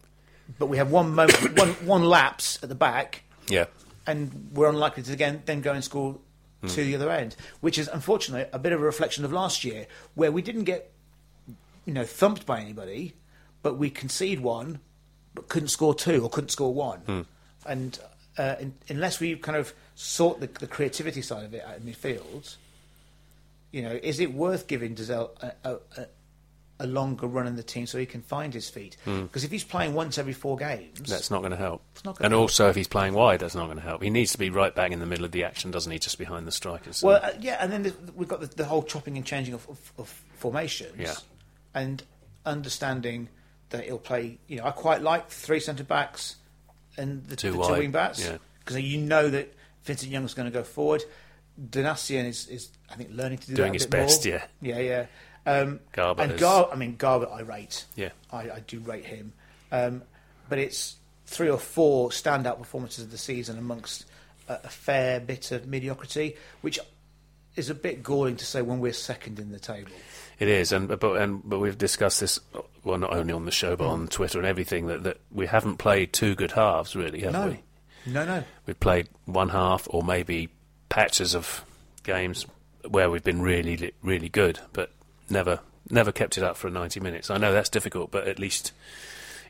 but 0.57 0.67
we 0.67 0.77
have 0.77 0.89
one 0.89 1.13
moment, 1.13 1.57
one 1.59 1.69
one 1.85 2.03
lapse 2.05 2.59
at 2.63 2.69
the 2.69 2.75
back, 2.75 3.23
yeah. 3.49 3.65
And 4.07 4.49
we're 4.53 4.69
unlikely 4.69 5.03
to 5.03 5.13
again 5.13 5.43
then 5.45 5.61
go 5.61 5.73
and 5.73 5.83
score 5.83 6.17
Hmm. 6.61 6.67
to 6.69 6.83
the 6.83 6.95
other 6.95 7.11
end, 7.11 7.35
which 7.61 7.77
is 7.77 7.87
unfortunately 7.87 8.49
a 8.51 8.57
bit 8.57 8.71
of 8.73 8.81
a 8.81 8.83
reflection 8.83 9.23
of 9.23 9.31
last 9.31 9.63
year, 9.63 9.85
where 10.15 10.31
we 10.31 10.41
didn't 10.41 10.63
get 10.63 10.91
you 11.85 11.93
know 11.93 12.03
thumped 12.03 12.47
by 12.47 12.59
anybody, 12.59 13.13
but 13.61 13.77
we 13.77 13.91
concede 13.91 14.39
one, 14.39 14.79
but 15.35 15.49
couldn't 15.49 15.67
score 15.67 15.93
two 15.93 16.23
or 16.23 16.31
couldn't 16.31 16.49
score 16.49 16.73
one, 16.73 16.99
Hmm. 17.01 17.21
and 17.67 17.99
uh, 18.39 18.55
in, 18.59 18.73
unless 18.89 19.19
we 19.19 19.35
kind 19.35 19.55
of 19.55 19.71
sort 19.93 20.39
the, 20.39 20.47
the 20.47 20.65
creativity 20.65 21.21
side 21.21 21.43
of 21.43 21.53
it 21.53 21.63
out 21.63 21.77
in 21.77 21.83
midfield, 21.83 22.55
you 23.71 23.83
know, 23.83 23.99
is 24.01 24.19
it 24.19 24.33
worth 24.33 24.65
giving 24.65 24.95
Dozzell 24.95 25.29
a, 25.63 25.75
a, 25.99 26.07
a, 26.79 26.85
longer 26.87 27.27
run 27.27 27.47
in 27.47 27.55
the 27.55 27.63
team 27.63 27.85
so 27.87 27.97
he 27.97 28.05
can 28.05 28.21
find 28.21 28.53
his 28.53 28.69
feet? 28.69 28.97
Because 29.05 29.43
if 29.43 29.51
he's 29.51 29.63
playing 29.63 29.93
once 29.93 30.17
every 30.17 30.33
four 30.33 30.57
games, 30.57 30.99
Hmm. 30.99 31.03
That's 31.05 31.31
not 31.31 31.39
going 31.39 31.51
to 31.51 31.57
help. 31.57 31.81
It's 31.95 32.03
not 32.05 32.17
gonna 32.17 32.25
and 32.27 32.33
help. 32.33 32.41
also, 32.41 32.69
if 32.69 32.75
he's 32.75 32.87
playing 32.87 33.13
wide, 33.13 33.39
that's 33.39 33.55
not 33.55 33.65
going 33.65 33.77
to 33.77 33.83
help. 33.83 34.01
He 34.03 34.09
needs 34.09 34.31
to 34.33 34.37
be 34.37 34.49
right 34.49 34.73
back 34.75 34.91
in 34.91 34.99
the 34.99 35.05
middle 35.05 35.25
of 35.25 35.31
the 35.31 35.43
action, 35.43 35.71
doesn't 35.71 35.91
he? 35.91 35.99
Just 35.99 36.17
behind 36.17 36.45
the 36.47 36.51
strikers. 36.51 37.01
Well, 37.03 37.19
uh, 37.23 37.31
yeah, 37.39 37.57
and 37.59 37.71
then 37.71 37.83
the, 37.83 37.93
we've 38.15 38.27
got 38.27 38.41
the, 38.41 38.47
the 38.47 38.65
whole 38.65 38.83
chopping 38.83 39.17
and 39.17 39.25
changing 39.25 39.53
of, 39.53 39.67
of, 39.69 39.93
of 39.97 40.07
formations, 40.35 40.93
Yeah. 40.97 41.15
and 41.73 42.03
understanding 42.45 43.29
that 43.69 43.83
he'll 43.85 43.97
play. 43.97 44.37
You 44.47 44.57
know, 44.57 44.65
I 44.65 44.71
quite 44.71 45.01
like 45.01 45.29
three 45.29 45.59
centre 45.59 45.83
backs 45.83 46.35
and 46.97 47.25
the 47.25 47.35
Two 47.35 47.51
the 47.51 47.57
wide, 47.57 47.67
two 47.67 47.79
wing 47.81 47.91
backs 47.91 48.23
yeah. 48.23 48.37
because 48.59 48.79
you 48.81 48.97
know 48.99 49.29
that 49.29 49.53
Vincent 49.83 50.11
Young's 50.11 50.33
going 50.33 50.49
to 50.49 50.53
go 50.57 50.63
forward. 50.63 51.03
Donacien 51.59 52.25
is, 52.25 52.47
is, 52.47 52.69
I 52.89 52.95
think, 52.95 53.09
learning 53.13 53.39
to 53.39 53.47
do 53.47 53.55
Doing 53.55 53.73
his 53.73 53.85
bit 53.85 53.97
more. 53.97 54.05
best, 54.07 54.25
yeah. 54.25 54.43
yeah, 54.61 54.79
yeah. 54.79 55.05
Um, 55.47 55.79
Garbutt 55.93 56.19
and 56.19 56.31
is- 56.33 56.39
Gar, 56.41 56.69
I 56.71 56.75
mean, 56.75 56.97
Garbutt, 56.97 57.31
I 57.33 57.41
rate. 57.41 57.85
Yeah. 57.95 58.09
I, 58.31 58.51
I 58.51 58.59
do 58.67 58.79
rate 58.79 59.05
him, 59.05 59.31
um, 59.71 60.01
but 60.49 60.59
it's 60.59 60.97
three 61.25 61.49
or 61.49 61.57
four 61.57 62.09
standout 62.09 62.57
performances 62.57 63.03
of 63.05 63.11
the 63.11 63.17
season 63.17 63.57
amongst 63.57 64.05
a, 64.49 64.55
a 64.65 64.69
fair 64.69 65.19
bit 65.19 65.51
of 65.51 65.65
mediocrity, 65.67 66.35
which 66.61 66.79
is 67.55 67.69
a 67.69 67.75
bit 67.75 68.03
galling 68.03 68.35
to 68.35 68.45
say 68.45 68.61
when 68.61 68.79
we're 68.79 68.93
second 68.93 69.39
in 69.39 69.51
the 69.51 69.59
table. 69.59 69.91
It 70.37 70.47
is, 70.49 70.71
and 70.71 70.87
but 70.87 71.03
and 71.15 71.41
but 71.43 71.57
we've 71.59 71.77
discussed 71.77 72.19
this 72.19 72.39
well 72.83 72.97
not 72.99 73.11
only 73.13 73.33
on 73.33 73.45
the 73.45 73.51
show 73.51 73.75
but 73.75 73.87
on 73.87 74.07
Twitter 74.07 74.37
and 74.37 74.45
everything 74.45 74.85
that, 74.87 75.01
that 75.03 75.17
we 75.31 75.47
haven't 75.47 75.77
played 75.77 76.13
two 76.13 76.35
good 76.35 76.51
halves 76.51 76.95
really, 76.95 77.21
have 77.21 77.33
No, 77.33 77.47
we? 77.47 78.11
no, 78.11 78.23
no. 78.25 78.43
We've 78.67 78.79
played 78.79 79.07
one 79.25 79.49
half 79.49 79.87
or 79.89 80.03
maybe 80.03 80.49
patches 80.89 81.33
of 81.33 81.65
games 82.03 82.45
where 82.87 83.09
we've 83.09 83.23
been 83.23 83.41
really 83.41 83.93
really 84.03 84.29
good, 84.29 84.59
but 84.73 84.91
never 85.29 85.59
never 85.89 86.11
kept 86.11 86.37
it 86.37 86.43
up 86.43 86.57
for 86.57 86.69
90 86.69 86.99
minutes. 86.99 87.29
I 87.29 87.37
know 87.37 87.53
that's 87.53 87.69
difficult, 87.69 88.11
but 88.11 88.27
at 88.27 88.39
least 88.39 88.71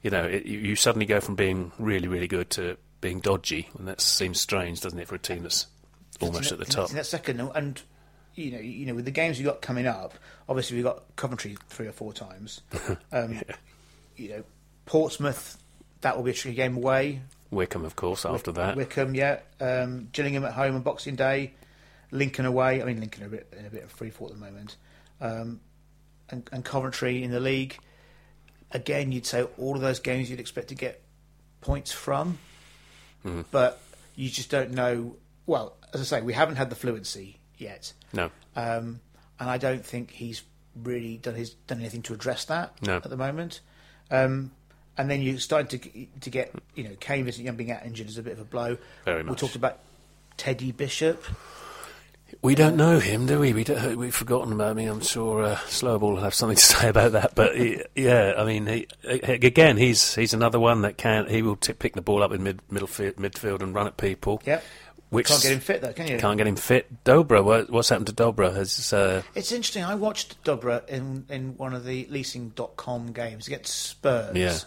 you 0.03 0.10
know 0.10 0.24
it, 0.24 0.46
you, 0.46 0.75
suddenly 0.75 1.05
go 1.05 1.19
from 1.19 1.36
being 1.36 1.72
really 1.79 2.07
really 2.07 2.27
good 2.27 2.50
to 2.51 2.77
being 3.01 3.19
dodgy, 3.19 3.69
and 3.77 3.88
that 3.88 4.01
seems 4.01 4.41
strange, 4.41 4.81
doesn't 4.81 5.00
it, 5.00 5.07
for 5.07 5.15
a 5.15 5.19
team 5.19 5.43
that's 5.43 5.67
almost 6.19 6.51
at 6.51 6.60
the 6.60 6.65
top? 6.65 6.89
That 6.89 7.05
second, 7.05 7.39
and 7.39 7.81
you 8.36 8.51
know, 8.51 8.60
you 8.60 8.86
know, 8.86 8.93
with 8.93 9.05
the 9.05 9.12
games 9.12 9.38
we 9.38 9.43
got 9.43 9.62
coming 9.62 9.88
up, 9.88 10.13
obviously 10.48 10.77
we 10.77 10.84
got 10.84 11.03
Coventry 11.15 11.57
three 11.69 11.88
or 11.88 11.91
four 11.91 12.13
times. 12.13 12.62
Um, 13.12 13.41
You 14.17 14.29
know, 14.29 14.43
Portsmouth, 14.86 15.57
that 16.01 16.17
will 16.17 16.24
be 16.24 16.31
a 16.31 16.34
tricky 16.34 16.55
game 16.55 16.75
away. 16.75 17.22
Wycombe, 17.51 17.86
of 17.86 17.96
course, 17.96 18.25
after 18.25 18.51
that. 18.53 18.75
Wycombe, 18.75 19.13
yeah. 19.13 19.39
Um, 19.62 20.10
Gillingham 20.12 20.43
at 20.43 20.53
home 20.53 20.75
on 20.75 20.81
Boxing 20.81 21.15
Day. 21.15 21.53
Lincoln 22.12 22.46
away. 22.46 22.81
I 22.81 22.86
mean, 22.86 23.00
Lincoln 23.00 23.24
are 23.24 23.27
a 23.27 23.29
bit, 23.29 23.53
in 23.57 23.65
a 23.65 23.69
bit 23.69 23.84
of 23.84 23.91
free 23.91 24.10
fall 24.10 24.27
at 24.27 24.34
the 24.34 24.39
moment. 24.39 24.75
Um, 25.22 25.60
and, 26.29 26.48
and 26.51 26.63
Coventry 26.65 27.24
in 27.24 27.31
the 27.31 27.39
league. 27.39 27.77
Again, 28.72 29.12
you'd 29.12 29.25
say 29.25 29.43
all 29.57 29.75
of 29.75 29.81
those 29.81 30.00
games 30.00 30.29
you'd 30.29 30.39
expect 30.39 30.67
to 30.69 30.75
get 30.75 31.01
points 31.62 31.91
from, 31.91 32.38
Mhm. 33.25 33.46
but 33.51 33.81
you 34.15 34.29
just 34.29 34.50
don't 34.50 34.72
know. 34.72 35.15
Well, 35.46 35.75
as 35.93 36.01
I 36.01 36.03
say, 36.03 36.22
we 36.22 36.34
haven't 36.34 36.57
had 36.57 36.69
the 36.69 36.75
fluency 36.75 37.39
yet, 37.57 37.93
No, 38.13 38.29
um, 38.55 39.00
and 39.39 39.50
I 39.50 39.57
don't 39.57 39.86
think 39.86 40.12
he's 40.12 40.43
really 40.75 41.17
done 41.17 41.36
his 41.36 41.51
done 41.67 41.79
anything 41.79 42.01
to 42.03 42.13
address 42.13 42.46
that 42.46 42.79
No. 42.81 42.98
at 42.98 43.10
the 43.10 43.17
moment. 43.17 43.62
Um, 44.12 44.51
and 44.98 45.10
then 45.10 45.22
you 45.22 45.38
start 45.39 45.69
to 45.72 45.77
to 45.79 46.29
get 46.29 46.53
you 46.75 46.84
know 46.84 46.96
Kane 47.00 47.24
being 47.55 47.72
out 47.72 47.86
injured 47.86 48.07
is 48.10 48.17
a 48.17 48.24
bit 48.24 48.34
of 48.34 48.39
a 48.39 48.46
blow. 48.46 48.77
very 49.05 49.24
much. 49.24 49.31
We 49.31 49.36
talked 49.48 49.55
about 49.55 49.79
Teddy 50.36 50.72
Bishop. 50.74 51.24
We 52.41 52.55
don't 52.55 52.75
know 52.75 53.00
him, 53.00 53.25
do 53.25 53.39
we? 53.39 53.53
we 53.53 53.63
we've 53.96 54.15
forgotten 54.15 54.53
about 54.53 54.77
him. 54.77 54.89
I'm 54.89 55.01
sure 55.01 55.43
uh, 55.43 55.55
Slowball 55.67 56.01
will 56.01 56.17
have 56.17 56.34
something 56.34 56.55
to 56.57 56.63
say 56.63 56.89
about 56.89 57.13
that. 57.13 57.36
But 57.36 57.55
he, 57.57 57.81
yeah, 57.96 58.34
I 58.38 58.46
mean, 58.46 58.67
he, 58.67 58.88
again, 59.03 59.77
he's 59.77 60.15
he's 60.15 60.34
another 60.34 60.60
one 60.60 60.81
that 60.81 60.98
can 60.98 61.27
he 61.27 61.41
will 61.41 61.55
t- 61.55 61.74
pick 61.74 61.93
the 61.93 62.01
ball 62.01 62.24
up 62.24 62.31
in 62.31 62.43
mid 62.43 62.62
middle 62.69 62.88
fi- 62.88 63.12
midfield 63.12 63.62
and 63.62 63.74
run 63.74 63.88
at 63.88 63.98
people. 63.98 64.41
Yep. 64.46 64.63
which 65.10 65.27
Can't 65.27 65.41
get 65.41 65.51
him 65.53 65.60
fit 65.62 65.81
though, 65.81 65.93
can 65.93 66.07
you? 66.07 66.17
can't 66.17 66.38
get 66.38 66.48
him 66.48 66.55
fit. 66.57 67.03
Dobra, 67.05 67.43
what, 67.43 67.69
what's 67.69 67.89
happened 67.89 68.07
to 68.07 68.13
Dobra? 68.13 68.53
Has 68.53 68.91
uh, 68.93 69.24
It's 69.36 69.51
interesting. 69.51 69.84
I 69.84 69.96
watched 69.96 70.43
Dobra 70.43 70.88
in, 70.89 71.25
in 71.29 71.55
one 71.57 71.74
of 71.74 71.86
the 71.86 72.05
leasing.com 72.10 73.13
games 73.13 73.48
against 73.48 73.74
Spurs. 73.74 74.36
Yeah. 74.36 74.57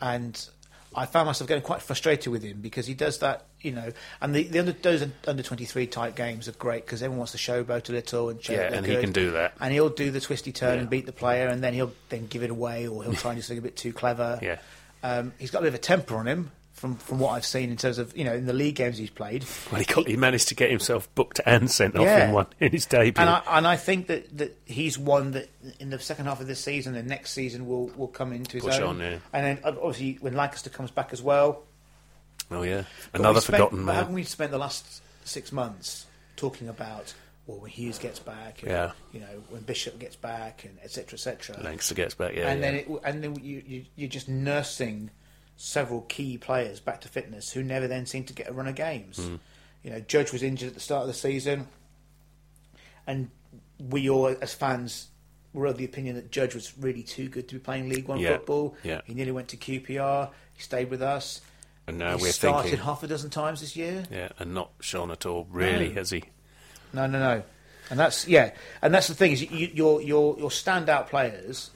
And 0.00 0.48
I 0.94 1.06
found 1.06 1.26
myself 1.26 1.46
getting 1.48 1.62
quite 1.62 1.82
frustrated 1.82 2.32
with 2.32 2.42
him 2.42 2.60
because 2.60 2.86
he 2.86 2.94
does 2.94 3.18
that, 3.18 3.44
you 3.60 3.72
know. 3.72 3.92
And 4.20 4.34
the, 4.34 4.44
the 4.44 4.58
under, 4.60 4.72
those 4.72 5.04
under 5.26 5.42
23 5.42 5.86
type 5.86 6.16
games 6.16 6.48
are 6.48 6.52
great 6.52 6.84
because 6.86 7.02
everyone 7.02 7.18
wants 7.18 7.32
to 7.32 7.38
showboat 7.38 7.88
a 7.88 7.92
little 7.92 8.30
and 8.30 8.42
show 8.42 8.54
yeah, 8.54 8.72
and 8.72 8.84
good. 8.86 8.96
he 8.96 9.00
can 9.02 9.12
do 9.12 9.32
that. 9.32 9.52
And 9.60 9.72
he'll 9.72 9.90
do 9.90 10.10
the 10.10 10.20
twisty 10.20 10.50
turn 10.52 10.74
Yeah. 10.76 10.80
and 10.80 10.90
beat 10.90 11.06
the 11.06 11.12
player 11.12 11.48
and 11.48 11.62
then 11.62 11.74
he'll 11.74 11.92
then 12.08 12.26
give 12.26 12.42
it 12.42 12.50
away 12.50 12.86
or 12.88 13.04
he'll 13.04 13.12
try 13.14 13.32
and 13.32 13.38
do 13.38 13.42
something 13.42 13.58
a 13.58 13.62
bit 13.62 13.76
too 13.76 13.92
clever. 13.92 14.38
Yeah, 14.42 14.58
Um, 15.02 15.32
he's 15.38 15.50
got 15.50 15.58
a 15.58 15.62
bit 15.62 15.68
of 15.68 15.74
a 15.74 15.78
temper 15.78 16.16
on 16.16 16.26
him 16.26 16.50
from, 16.78 16.96
from 16.96 17.18
what 17.18 17.30
I've 17.32 17.44
seen 17.44 17.70
in 17.70 17.76
terms 17.76 17.98
of, 17.98 18.16
you 18.16 18.24
know, 18.24 18.34
in 18.34 18.46
the 18.46 18.52
league 18.52 18.76
games 18.76 18.96
he's 18.98 19.10
played. 19.10 19.44
well, 19.72 19.80
he, 19.80 19.84
got, 19.84 20.06
he 20.06 20.16
managed 20.16 20.48
to 20.48 20.54
get 20.54 20.70
himself 20.70 21.12
booked 21.14 21.40
and 21.44 21.70
sent 21.70 21.96
off 21.96 22.04
Yeah. 22.04 22.28
in 22.28 22.32
one 22.34 22.46
in 22.60 22.72
his 22.72 22.86
debut. 22.86 23.20
And 23.20 23.28
I, 23.28 23.42
and 23.58 23.66
I 23.66 23.76
think 23.76 24.06
that, 24.06 24.38
that 24.38 24.56
he's 24.64 24.98
one 24.98 25.32
that 25.32 25.48
in 25.80 25.90
the 25.90 25.98
second 25.98 26.26
half 26.26 26.40
of 26.40 26.46
this 26.46 26.60
season 26.60 26.94
and 26.94 27.08
next 27.08 27.32
season 27.32 27.66
will, 27.66 27.88
will 27.96 28.08
come 28.08 28.32
into 28.32 28.56
his 28.56 28.64
Push 28.64 28.78
own. 28.78 28.82
on, 28.96 29.00
yeah. 29.00 29.18
And 29.32 29.44
then 29.44 29.58
obviously 29.64 30.18
when 30.20 30.34
Lankester 30.34 30.70
comes 30.72 30.90
back 30.90 31.12
as 31.12 31.20
well. 31.22 31.64
oh 32.50 32.62
yeah, 32.62 32.84
another 33.12 33.40
spent- 33.40 33.56
forgotten 33.56 33.78
But 33.78 33.84
man. 33.86 33.94
haven't 33.96 34.14
we 34.14 34.22
spent 34.24 34.50
the 34.52 34.58
last 34.58 35.02
six 35.24 35.52
months 35.52 36.06
talking 36.36 36.68
about 36.68 37.12
well 37.46 37.58
when 37.58 37.70
Huws 37.70 37.98
gets 38.00 38.18
back, 38.20 38.62
and, 38.62 38.70
Yeah. 38.70 38.92
you 39.12 39.20
know 39.20 39.42
when 39.50 39.62
Bishop 39.62 39.98
gets 39.98 40.16
back, 40.16 40.64
and 40.64 40.78
etc. 40.84 41.14
etc. 41.14 41.56
Lankester 41.62 41.94
gets 41.94 42.14
back. 42.14 42.34
Yeah, 42.34 42.48
and 42.50 42.60
yeah. 42.60 42.70
then 42.70 42.74
it, 42.80 42.88
and 43.04 43.24
then 43.24 43.34
you, 43.42 43.62
you 43.66 43.84
you're 43.96 44.08
just 44.08 44.28
nursing 44.28 45.10
several 45.60 46.02
key 46.02 46.38
players 46.38 46.78
back 46.80 47.00
to 47.00 47.08
fitness 47.08 47.50
who 47.52 47.62
never 47.64 47.86
then 47.88 48.06
seem 48.06 48.22
to 48.24 48.32
get 48.32 48.48
a 48.48 48.52
run 48.52 48.68
of 48.68 48.74
games. 48.76 49.18
Hmm. 49.18 49.34
You 49.82 49.90
know, 49.90 50.00
Judge 50.00 50.32
was 50.32 50.42
injured 50.42 50.68
at 50.68 50.74
the 50.74 50.80
start 50.80 51.02
of 51.02 51.08
the 51.08 51.14
season, 51.14 51.66
and 53.06 53.30
we 53.90 54.08
all 54.10 54.26
as 54.40 54.54
fans 54.54 55.08
were 55.52 55.66
of 55.66 55.76
the 55.78 55.84
opinion 55.84 56.14
that 56.16 56.30
Judge 56.30 56.54
was 56.54 56.76
really 56.78 57.02
too 57.02 57.28
good 57.28 57.48
to 57.48 57.54
be 57.54 57.58
playing 57.58 57.88
League 57.88 58.06
One 58.08 58.18
Yeah, 58.20 58.36
football. 58.36 58.76
yeah. 58.82 59.00
He 59.04 59.14
nearly 59.14 59.32
went 59.32 59.48
to 59.48 59.56
QPR. 59.56 60.30
He 60.54 60.62
stayed 60.62 60.90
with 60.90 61.02
us. 61.02 61.40
and 61.86 61.98
now 61.98 62.16
he 62.16 62.22
we're 62.24 62.32
started 62.32 62.68
thinking, 62.68 62.84
half 62.84 63.02
a 63.02 63.06
dozen 63.06 63.30
times 63.30 63.60
this 63.60 63.74
year. 63.76 64.04
yeah, 64.10 64.28
and 64.38 64.52
not 64.54 64.70
Sean 64.80 65.10
at 65.10 65.24
all. 65.26 65.46
Really, 65.50 65.88
No. 65.88 65.94
has 65.94 66.10
he? 66.10 66.24
No, 66.92 67.06
no, 67.06 67.18
no. 67.18 67.42
And 67.90 67.98
that's 67.98 68.28
yeah, 68.28 68.50
and 68.82 68.92
that's 68.92 69.08
the 69.08 69.14
thing 69.14 69.32
is 69.32 69.40
you, 69.50 69.68
your 69.72 70.02
your 70.02 70.38
your 70.38 70.50
standout 70.50 71.08
players, 71.08 71.70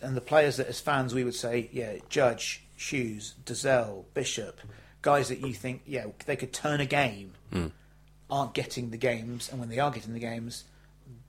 and 0.00 0.16
the 0.16 0.20
players 0.22 0.56
that 0.56 0.66
as 0.68 0.80
fans 0.80 1.12
we 1.12 1.24
would 1.24 1.34
say 1.34 1.68
yeah, 1.72 1.96
Judge, 2.08 2.62
Huws, 2.80 3.34
Dozzell, 3.44 4.04
Bishop, 4.14 4.60
guys 5.02 5.28
that 5.28 5.40
you 5.40 5.52
think 5.52 5.82
yeah 5.86 6.06
they 6.26 6.36
could 6.36 6.52
turn 6.52 6.80
a 6.80 6.86
game, 6.86 7.34
Mm. 7.52 7.72
aren't 8.30 8.54
getting 8.54 8.90
the 8.90 8.96
games, 8.96 9.48
and 9.50 9.60
when 9.60 9.68
they 9.68 9.78
are 9.78 9.90
getting 9.90 10.12
the 10.14 10.18
games, 10.20 10.64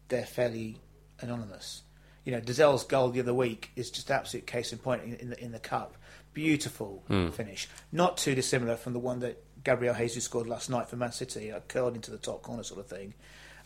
they're 0.07 0.25
fairly 0.25 0.77
anonymous. 1.19 1.81
You 2.23 2.31
know, 2.33 2.41
Dozzell's 2.41 2.83
goal 2.83 3.09
the 3.09 3.19
other 3.19 3.33
week 3.33 3.71
is 3.75 3.89
just 3.91 4.09
absolute 4.11 4.45
case 4.47 4.71
in 4.71 4.77
point 4.79 5.03
in, 5.03 5.15
in 5.15 5.29
the 5.31 5.43
in 5.43 5.51
the 5.51 5.59
cup. 5.59 5.95
Beautiful 6.33 7.03
Mm. 7.09 7.33
finish, 7.33 7.67
not 7.91 8.17
too 8.17 8.33
dissimilar 8.35 8.77
from 8.77 8.93
the 8.93 8.99
one 8.99 9.19
that 9.19 9.43
Gabriel 9.63 9.93
Jesus 9.95 10.23
scored 10.23 10.47
last 10.47 10.69
night 10.69 10.87
for 10.89 10.95
Man 10.95 11.11
City, 11.11 11.51
like 11.51 11.67
curled 11.67 11.95
into 11.95 12.09
the 12.11 12.17
top 12.17 12.41
corner 12.41 12.63
sort 12.63 12.79
of 12.79 12.87
thing. 12.87 13.13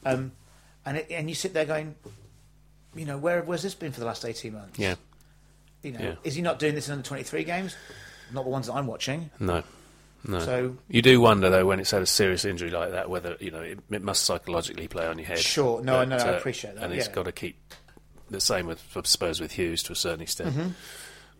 Um, 0.04 0.32
and 0.86 0.98
it, 0.98 1.08
and 1.12 1.30
you 1.30 1.36
sit 1.36 1.54
there 1.54 1.65
going, 1.65 1.96
you 2.96 3.06
know, 3.06 3.18
where 3.18 3.44
where's 3.44 3.62
this 3.63 3.75
been 3.75 3.92
for 3.92 4.00
the 4.00 4.06
last 4.08 4.25
eighteen 4.25 4.54
months? 4.54 4.80
Yeah, 4.80 4.96
You 5.86 5.92
know, 5.92 6.00
Yeah. 6.01 6.15
is 6.24 6.36
he 6.36 6.42
not 6.42 6.60
doing 6.60 6.75
this 6.75 6.88
in 6.88 6.94
under 6.94 7.08
twenty 7.08 7.24
three 7.24 7.44
games? 7.44 7.75
Not 8.34 8.44
the 8.44 8.50
ones 8.50 8.68
that 8.68 8.74
I'm 8.74 8.88
watching. 8.88 9.30
no, 9.39 9.63
no. 10.27 10.39
So 10.39 10.77
You 10.88 11.01
do 11.04 11.22
wonder 11.22 11.50
though 11.51 11.65
when 11.68 11.80
it's 11.80 11.92
had 11.92 12.01
a 12.01 12.08
serious 12.08 12.44
injury 12.44 12.72
like 12.72 12.92
that 12.92 13.10
whether 13.10 13.38
you 13.39 13.51
know 13.51 13.62
it, 13.62 13.80
it 13.92 14.01
must 14.01 14.24
psychologically 14.24 14.88
play 14.88 15.06
on 15.06 15.20
your 15.20 15.27
head. 15.27 15.38
Sure. 15.39 15.82
No, 15.84 16.00
I 16.00 16.06
know, 16.06 16.18
I 16.18 16.34
uh, 16.34 16.38
appreciate 16.38 16.75
that, 16.75 16.84
And 16.86 16.94
it's 16.94 17.08
yeah. 17.08 17.13
got 17.13 17.24
to 17.25 17.32
keep 17.32 17.58
the 18.32 18.42
same 18.42 18.65
with 18.65 18.82
I 18.96 19.01
suppose 19.04 19.39
with 19.39 19.54
Huws 19.54 19.84
to 19.84 19.94
a 19.94 19.96
certain 19.96 20.22
extent. 20.22 20.56
Mm-hmm. 20.56 20.70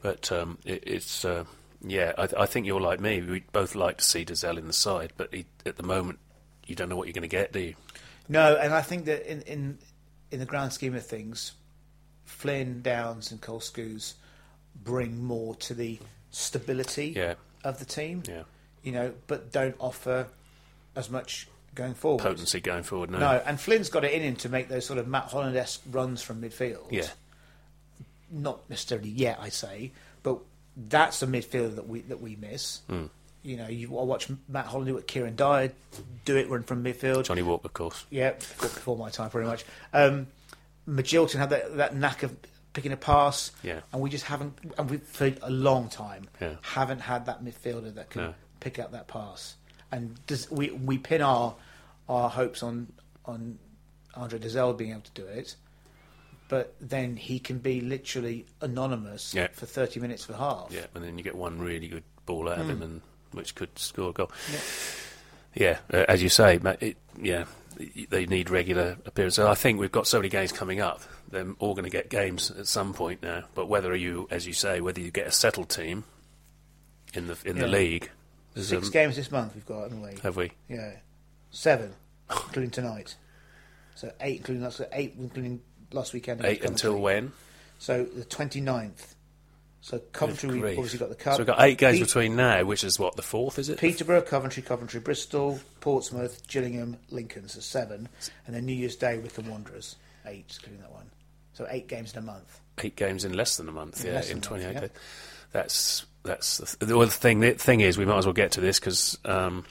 But 0.04 0.32
um, 0.32 0.60
it, 0.64 0.84
it's 0.86 1.26
uh, 1.26 1.46
yeah, 1.82 2.14
I, 2.18 2.30
I 2.42 2.46
think 2.46 2.68
you're 2.68 2.80
like 2.80 3.00
me. 3.00 3.22
We 3.22 3.44
both 3.52 3.74
like 3.74 3.98
to 3.98 4.04
see 4.04 4.24
Dozzell 4.24 4.60
in 4.60 4.68
the 4.68 4.74
side, 4.74 5.14
but 5.18 5.34
he, 5.34 5.46
at 5.66 5.78
the 5.78 5.84
moment 5.84 6.20
you 6.68 6.76
don't 6.76 6.90
know 6.90 6.96
what 6.96 7.08
you're 7.08 7.14
going 7.14 7.24
to 7.24 7.28
get, 7.28 7.52
do 7.52 7.60
you? 7.60 7.76
No, 8.30 8.56
and 8.56 8.74
I 8.74 8.82
think 8.84 9.06
that 9.06 9.28
in 9.30 9.42
in, 9.42 9.80
in 10.30 10.40
the 10.40 10.46
grand 10.46 10.74
scheme 10.74 10.94
of 10.94 11.04
things, 11.06 11.54
Flynn, 12.26 12.84
Downs, 12.84 13.32
and 13.32 13.42
Cole 13.42 13.60
Skuse 13.60 14.14
bring 14.84 15.24
more 15.24 15.56
to 15.56 15.74
the 15.74 16.00
stability 16.32 17.14
Yeah, 17.16 17.36
of 17.64 17.80
the 17.80 17.86
team. 17.86 18.24
yeah. 18.28 18.44
You 18.84 18.92
know, 18.92 19.14
but 19.28 19.52
don't 19.52 19.76
offer 19.80 20.28
as 20.96 21.10
much 21.10 21.48
going 21.74 21.94
forward. 21.96 22.22
Potency 22.22 22.60
going 22.62 22.84
forward. 22.84 23.10
No. 23.10 23.20
No, 23.20 23.42
and 23.46 23.60
Flynn's 23.60 23.90
got 23.90 24.04
it 24.06 24.14
in 24.14 24.22
him 24.22 24.36
to 24.38 24.50
make 24.50 24.68
those 24.70 24.86
sort 24.86 25.00
of 25.00 25.08
Matt 25.08 25.24
Holland 25.26 25.56
esque 25.58 25.82
runs 25.92 26.22
from 26.22 26.42
midfield. 26.42 26.86
Yeah. 26.92 27.08
Not 28.32 28.70
necessarily 28.70 29.10
yet, 29.10 29.40
I 29.42 29.50
say, 29.50 29.92
but 30.24 30.40
that's 30.76 31.22
a 31.22 31.28
midfielder 31.28 31.76
that 31.76 31.88
we 31.88 32.02
that 32.02 32.22
we 32.22 32.36
miss. 32.36 32.82
Mm. 32.90 33.10
You 33.44 33.58
know, 33.58 33.68
you 33.68 33.88
I 33.98 34.04
watch 34.04 34.28
Matt 34.50 34.66
Holland 34.66 34.88
do 34.88 34.98
it, 34.98 35.08
Kieran 35.08 35.36
Dyer 35.36 35.72
do 36.26 36.36
it 36.36 36.50
run 36.50 36.64
from 36.64 36.84
midfield. 36.84 37.26
Johnny 37.26 37.44
Walker, 37.44 37.68
of 37.68 37.74
course. 37.74 38.06
Yeah, 38.10 38.32
before 38.32 38.98
my 38.98 39.10
time, 39.10 39.30
pretty 39.30 39.48
much. 39.48 39.64
Um, 39.94 40.28
Magilton 40.90 41.38
had 41.38 41.50
that, 41.52 41.78
that 41.78 41.96
knack 41.96 42.24
of 42.24 42.36
picking 42.76 42.92
a 42.92 42.98
pass, 42.98 43.52
Yeah. 43.64 43.80
and 43.92 44.02
we 44.02 44.12
just 44.12 44.26
haven't, 44.26 44.54
and 44.78 44.90
we, 44.92 44.98
for 44.98 45.34
a 45.42 45.50
long 45.50 45.90
time, 45.90 46.28
Yeah. 46.40 46.56
haven't 46.62 47.00
had 47.00 47.26
that 47.26 47.44
midfielder 47.44 47.96
that 47.96 48.12
can 48.12 48.22
No. 48.22 48.34
pick 48.60 48.78
up 48.78 48.92
that 48.92 49.08
pass. 49.08 49.56
And 49.92 50.24
does, 50.28 50.52
we 50.52 50.70
we 50.70 51.00
pin 51.00 51.22
our 51.24 51.56
our 52.08 52.30
hopes 52.30 52.62
on 52.62 52.94
on 53.26 53.58
Andre 54.14 54.38
Dozzell 54.38 54.78
being 54.78 54.92
able 54.92 55.02
to 55.02 55.12
do 55.12 55.26
it, 55.26 55.56
but 56.50 56.76
then 56.80 57.16
he 57.18 57.40
can 57.40 57.58
be 57.60 57.82
literally 57.82 58.46
anonymous 58.62 59.34
Yeah. 59.34 59.48
for 59.54 59.66
thirty 59.66 60.00
minutes 60.00 60.26
for 60.26 60.34
half. 60.36 60.68
Yeah, 60.72 60.86
and 60.94 61.04
then 61.04 61.18
you 61.18 61.24
get 61.24 61.36
one 61.36 61.58
really 61.60 61.88
good 61.88 62.04
ball 62.28 62.48
out 62.50 62.60
of 62.60 62.70
him, 62.70 62.82
and 62.82 63.02
which 63.32 63.56
could 63.56 63.78
score 63.80 64.10
a 64.10 64.14
goal. 64.14 64.32
Yeah. 64.52 64.60
Yeah, 65.58 65.78
uh, 65.94 66.06
as 66.10 66.22
you 66.22 66.28
say, 66.30 66.60
it, 66.82 66.98
yeah, 67.22 67.46
they 68.10 68.26
need 68.26 68.50
regular 68.50 68.98
appearances. 69.06 69.46
I 69.46 69.56
think 69.56 69.80
we've 69.80 69.92
got 69.92 70.08
so 70.08 70.20
many 70.20 70.30
games 70.30 70.52
coming 70.52 70.80
up. 70.80 71.02
They're 71.30 71.54
all 71.60 71.74
going 71.74 71.86
to 71.86 71.90
get 71.90 72.10
games 72.10 72.52
at 72.52 72.68
some 72.68 72.94
point 72.94 73.22
now. 73.22 73.46
But 73.54 73.68
whether 73.68 73.96
you, 73.96 74.28
as 74.32 74.48
you 74.48 74.54
say, 74.54 74.82
whether 74.82 75.02
you 75.02 75.12
get 75.12 75.28
a 75.28 75.32
settled 75.32 75.70
team 75.70 76.06
in 77.14 77.28
the 77.28 77.38
in 77.46 77.58
the 77.58 77.68
league, 77.68 78.10
Six 78.56 78.88
um, 78.88 78.92
games 78.92 79.16
this 79.18 79.32
month 79.32 79.54
we've 79.54 79.66
got, 79.66 79.84
haven't 79.84 80.02
we? 80.02 80.16
have 80.24 80.38
we? 80.38 80.52
Yeah, 80.70 80.92
seven, 81.52 81.94
including 82.32 82.72
tonight. 82.72 83.16
So 83.96 84.12
eight, 84.22 84.38
including 84.38 84.64
last, 84.64 84.82
eight, 84.94 85.16
including 85.20 85.62
last 85.92 86.14
weekend. 86.14 86.44
Eight 86.46 86.64
until 86.64 86.98
when? 86.98 87.34
So 87.80 88.06
the 88.06 88.24
29th. 88.24 89.15
So 89.86 90.00
Coventry, 90.14 90.60
we've 90.60 90.80
obviously 90.80 90.98
got 90.98 91.10
the 91.10 91.16
cup. 91.16 91.36
So 91.36 91.42
we've 91.42 91.46
got 91.46 91.62
eight 91.62 91.78
games 91.78 92.00
Pe- 92.00 92.06
between 92.06 92.36
now, 92.36 92.64
which 92.64 92.84
is 92.84 92.98
what 92.98 93.16
the 93.18 93.22
fourth, 93.22 93.60
is 93.60 93.70
it? 93.70 93.78
Peterborough, 93.78 94.24
Coventry, 94.24 94.64
Coventry, 94.64 95.00
Bristol, 95.00 95.60
Portsmouth, 95.80 96.42
Gillingham, 96.48 96.98
Lincoln. 97.12 97.48
So 97.48 97.60
seven, 97.60 98.10
and 98.48 98.56
then 98.56 98.66
New 98.66 98.74
Year's 98.74 98.96
Day, 98.96 99.20
Wycombe 99.20 99.48
Wanderers, 99.48 99.96
eight, 100.26 100.58
including 100.58 100.82
that 100.82 100.92
one. 100.92 101.12
So 101.54 101.68
eight 101.70 101.88
games 101.88 102.14
in 102.14 102.18
a 102.18 102.24
month. 102.24 102.62
eight 102.80 102.96
games 102.96 103.26
in 103.26 103.34
less 103.34 103.58
than 103.58 103.70
a 103.70 103.72
month. 103.72 104.04
In 104.04 104.12
yeah, 104.12 104.24
in 104.24 104.38
month, 104.38 104.46
28 104.46 104.74
yeah. 104.74 104.80
days. 104.80 104.90
That's 105.52 106.06
that's 106.24 106.58
the, 106.58 106.66
th- 106.66 106.90
the 106.90 106.98
other 106.98 107.12
thing. 107.12 107.42
The 107.42 107.52
thing 107.52 107.82
is, 107.82 107.96
we 107.96 108.06
might 108.06 108.18
as 108.18 108.26
well 108.26 108.34
get 108.34 108.54
to 108.54 108.62
this 108.62 108.80
because 108.80 109.20
um, 109.24 109.66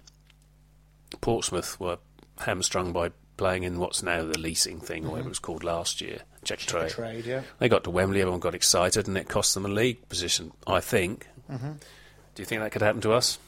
Portsmouth 1.22 1.80
were 1.80 1.98
hamstrung 2.38 2.92
by 2.92 3.10
playing 3.36 3.64
in 3.64 3.80
what's 3.80 4.04
now 4.04 4.24
the 4.24 4.38
leasing 4.38 4.78
thing, 4.78 5.06
or 5.06 5.10
whatever 5.10 5.26
it 5.26 5.30
was 5.30 5.38
called 5.40 5.64
last 5.64 6.00
year, 6.00 6.20
check 6.44 6.58
trade. 6.60 6.90
Trade, 6.90 7.24
yeah. 7.26 7.42
They 7.58 7.68
got 7.68 7.84
to 7.84 7.90
Wembley, 7.90 8.20
everyone 8.20 8.40
got 8.40 8.54
excited, 8.54 9.08
and 9.08 9.16
it 9.18 9.28
cost 9.28 9.54
them 9.54 9.64
a 9.64 9.68
league 9.68 10.08
position. 10.08 10.52
I 10.66 10.80
think. 10.80 11.26
Mm-hmm. 11.50 11.72
Do 11.72 12.42
you 12.42 12.44
think 12.46 12.62
that 12.62 12.72
could 12.72 12.82
happen 12.82 13.00
to 13.02 13.12
us? 13.12 13.38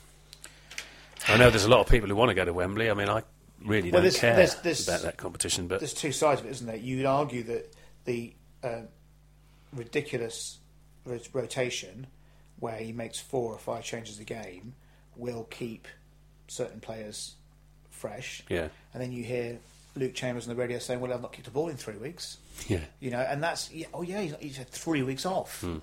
I 1.28 1.36
know 1.36 1.50
there's 1.50 1.64
a 1.64 1.68
lot 1.68 1.80
of 1.80 1.88
people 1.88 2.08
who 2.08 2.14
want 2.14 2.28
to 2.28 2.34
go 2.34 2.44
to 2.44 2.52
Wembley. 2.52 2.88
I 2.90 2.94
mean, 2.94 3.08
I 3.08 3.22
really 3.64 3.90
Well, 3.90 4.02
don't 4.02 4.02
there's- 4.02 4.18
care 4.20 4.36
there's- 4.36 4.54
there's- 4.56 4.86
about 4.86 5.02
that 5.02 5.16
competition, 5.16 5.66
but 5.66 5.80
There's 5.80 5.94
two 5.94 6.12
sides 6.12 6.40
of 6.40 6.46
it, 6.46 6.50
isn't 6.50 6.66
there? 6.66 6.76
You'd 6.76 7.06
argue 7.06 7.42
that 7.44 7.74
the 8.04 8.32
uh, 8.62 8.82
ridiculous 9.72 10.58
rotation, 11.32 12.06
where 12.58 12.76
he 12.76 12.92
makes 12.92 13.18
four 13.18 13.52
or 13.52 13.58
five 13.58 13.84
changes 13.84 14.18
a 14.18 14.24
game, 14.24 14.74
will 15.16 15.44
keep 15.44 15.88
certain 16.48 16.80
players 16.80 17.34
fresh. 17.90 18.42
yeah, 18.48 18.68
And 18.92 19.02
then 19.02 19.10
you 19.12 19.24
hear 19.24 19.58
Luke 19.96 20.14
Chambers 20.14 20.46
on 20.48 20.54
the 20.54 20.60
radio 20.60 20.78
saying, 20.78 21.00
"Well, 21.00 21.12
I've 21.12 21.22
not 21.22 21.32
kicked 21.32 21.48
a 21.48 21.50
ball 21.50 21.68
in 21.68 21.76
three 21.76 21.96
weeks." 21.96 22.36
Yeah, 22.68 22.80
You 23.00 23.10
know, 23.10 23.20
and 23.20 23.42
that's 23.42 23.70
oh 23.94 24.02
yeah, 24.02 24.20
he's, 24.22 24.34
he's 24.40 24.56
had 24.56 24.68
three 24.68 25.02
weeks 25.02 25.25
off. 25.26 25.60
Hmm. 25.60 25.78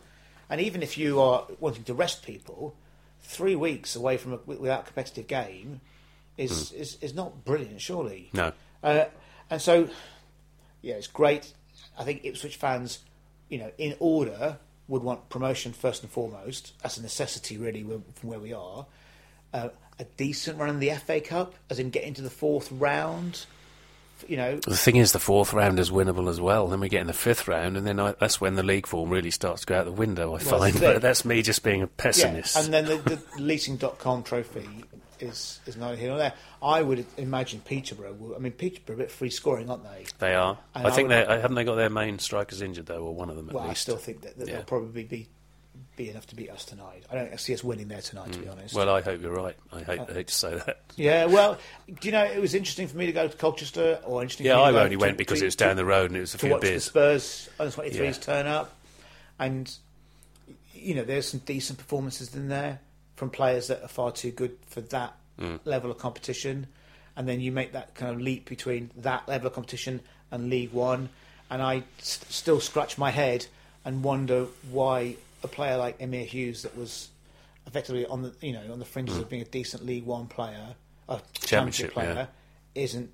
And 0.49 0.61
even 0.61 0.83
if 0.83 0.97
you 0.97 1.19
are 1.21 1.47
wanting 1.59 1.83
to 1.85 1.93
rest 1.93 2.25
people, 2.25 2.75
three 3.21 3.55
weeks 3.55 3.95
away 3.95 4.17
from 4.17 4.33
a, 4.33 4.37
without 4.45 4.81
a 4.81 4.83
competitive 4.83 5.27
game 5.27 5.81
is, 6.37 6.69
Hmm. 6.69 6.81
is 6.81 6.97
is 7.01 7.13
not 7.13 7.45
brilliant, 7.45 7.81
surely. 7.81 8.29
no, 8.33 8.51
Uh, 8.83 9.05
and 9.49 9.61
so, 9.61 9.87
yeah, 10.81 10.95
it's 10.95 11.07
great. 11.07 11.53
I 11.97 12.03
think 12.03 12.25
Ipswich 12.25 12.55
fans, 12.57 12.99
you 13.49 13.57
know, 13.59 13.71
in 13.77 13.95
order, 13.99 14.57
would 14.87 15.03
want 15.03 15.29
promotion 15.29 15.71
first 15.73 16.01
and 16.03 16.11
foremost. 16.11 16.73
That's 16.81 16.97
a 16.97 17.01
necessity, 17.01 17.57
really, 17.57 17.83
from 17.83 18.29
where 18.29 18.39
we 18.39 18.51
are. 18.53 18.85
Uh, 19.53 19.69
a 19.99 20.03
decent 20.17 20.57
run 20.57 20.69
in 20.69 20.79
the 20.79 20.89
FA 20.95 21.21
Cup, 21.21 21.53
as 21.69 21.77
in 21.79 21.89
getting 21.91 22.13
to 22.15 22.21
the 22.23 22.29
fourth 22.31 22.71
round. 22.71 23.45
You 24.27 24.37
know, 24.37 24.57
The 24.57 24.75
thing 24.77 24.95
is, 24.95 25.11
the 25.11 25.19
fourth 25.19 25.53
round 25.53 25.79
is 25.79 25.91
winnable 25.91 26.29
as 26.29 26.39
well. 26.39 26.67
Then 26.67 26.79
we 26.79 26.89
get 26.89 27.01
in 27.01 27.07
the 27.07 27.13
fifth 27.13 27.47
round, 27.47 27.77
and 27.77 27.85
then 27.85 27.99
I, 27.99 28.13
that's 28.19 28.39
when 28.41 28.55
the 28.55 28.63
league 28.63 28.87
form 28.87 29.09
really 29.09 29.31
starts 29.31 29.61
to 29.61 29.67
go 29.67 29.79
out 29.79 29.85
the 29.85 29.91
window. 29.91 30.29
I 30.35 30.43
Well, 30.43 30.59
find, 30.59 30.73
that's 30.75 30.79
but 30.93 31.01
that's 31.01 31.25
me 31.25 31.41
just 31.41 31.63
being 31.63 31.81
a 31.81 31.87
pessimist. 31.87 32.55
yeah. 32.55 32.63
And 32.63 32.73
then 32.73 32.85
the, 32.85 32.97
the 32.97 33.41
leasing.com 33.41 34.23
trophy 34.23 34.67
is 35.19 35.59
is 35.65 35.77
neither 35.77 35.95
here 35.95 36.09
nor 36.09 36.17
there. 36.17 36.33
I 36.61 36.81
would 36.81 37.05
imagine 37.17 37.61
Peterborough. 37.63 38.13
Will, 38.13 38.35
I 38.35 38.39
mean, 38.39 38.51
Peterborough 38.53 38.95
are 38.95 38.99
a 38.99 39.03
bit 39.03 39.11
free 39.11 39.29
scoring, 39.29 39.69
aren't 39.69 39.83
they? 39.83 40.05
they 40.19 40.35
are. 40.35 40.57
And 40.75 40.87
I 40.87 40.89
think 40.91 41.09
they 41.09 41.23
haven't 41.25 41.55
they 41.55 41.63
got 41.63 41.75
their 41.75 41.89
main 41.89 42.19
strikers 42.19 42.61
injured 42.61 42.87
though, 42.87 43.03
or 43.03 43.13
one 43.15 43.29
of 43.29 43.35
them 43.35 43.49
at 43.49 43.55
Well, 43.55 43.63
I 43.69 43.73
still 43.73 43.97
think 43.97 44.21
that, 44.21 44.37
that 44.37 44.47
Yeah. 44.47 44.55
they'll 44.55 44.63
probably 44.65 45.03
be 45.03 45.29
be 45.95 46.09
enough 46.09 46.25
to 46.27 46.35
beat 46.35 46.49
us 46.49 46.65
tonight. 46.65 47.03
I 47.11 47.15
don't 47.15 47.39
see 47.39 47.53
us 47.53 47.63
winning 47.63 47.87
there 47.87 48.01
tonight, 48.01 48.31
to 48.33 48.39
be 48.39 48.47
honest. 48.47 48.73
Mm. 48.73 48.77
Well, 48.77 48.89
I 48.95 49.01
hope 49.01 49.21
you're 49.21 49.31
right. 49.33 49.55
I 49.71 49.81
hate, 49.83 49.99
Uh, 49.99 50.05
I 50.09 50.13
hate 50.13 50.27
to 50.27 50.33
say 50.33 50.55
that. 50.65 50.81
Yeah, 50.95 51.25
well, 51.37 51.57
do 51.87 52.07
you 52.07 52.11
know 52.11 52.23
it 52.23 52.39
was 52.41 52.53
interesting 52.55 52.87
for 52.87 52.97
me 52.97 53.05
to 53.05 53.11
go 53.11 53.27
to 53.27 53.37
Colchester, 53.37 53.99
or 54.05 54.21
interesting? 54.21 54.45
Yeah, 54.47 54.59
I 54.59 54.71
only 54.73 54.91
to- 54.91 54.95
went 54.97 55.17
because 55.17 55.39
to, 55.39 55.45
it 55.45 55.47
was 55.47 55.55
down 55.55 55.75
the 55.75 55.85
road 55.85 56.09
and 56.11 56.17
it 56.17 56.21
was 56.21 56.33
a 56.33 56.37
to 56.37 56.45
few 56.45 56.51
watch 56.53 56.61
the. 56.61 56.79
Spurs 56.79 57.49
under 57.59 57.71
23s 57.71 57.93
Yeah. 58.03 58.11
turn 58.13 58.47
up, 58.47 58.75
and 59.39 59.71
you 60.73 60.95
know 60.95 61.03
there's 61.03 61.27
some 61.27 61.39
decent 61.45 61.79
performances 61.79 62.35
in 62.35 62.49
there 62.49 62.79
from 63.15 63.29
players 63.29 63.67
that 63.67 63.81
are 63.83 63.87
far 63.87 64.11
too 64.11 64.31
good 64.31 64.57
for 64.67 64.81
that 64.81 65.13
Mm. 65.39 65.59
level 65.65 65.89
of 65.89 65.97
competition, 65.97 66.67
and 67.15 67.27
then 67.27 67.41
you 67.41 67.51
make 67.51 67.71
that 67.73 67.95
kind 67.95 68.13
of 68.13 68.21
leap 68.21 68.47
between 68.47 68.91
that 68.97 69.27
level 69.27 69.47
of 69.47 69.53
competition 69.53 70.01
and 70.29 70.49
League 70.49 70.71
One, 70.71 71.09
and 71.49 71.59
I 71.61 71.83
s- 71.99 72.19
still 72.29 72.59
scratch 72.59 72.97
my 72.99 73.09
head 73.09 73.47
and 73.83 74.03
wonder 74.03 74.45
why 74.69 75.15
a 75.43 75.47
player 75.47 75.77
like 75.77 75.99
Emyr 75.99 76.27
Huws 76.27 76.61
that 76.63 76.77
was 76.77 77.09
effectively 77.67 78.05
on 78.05 78.21
the 78.23 78.33
you 78.41 78.53
know 78.53 78.71
on 78.71 78.79
the 78.79 78.85
fringes 78.85 79.17
of 79.17 79.29
being 79.29 79.41
a 79.41 79.45
decent 79.45 79.85
League 79.85 80.05
One 80.05 80.27
player, 80.27 80.75
a 81.09 81.19
championship, 81.33 81.41
Mm. 81.43 81.47
Championship, 81.47 81.93
player, 81.93 82.27
isn't 82.75 83.09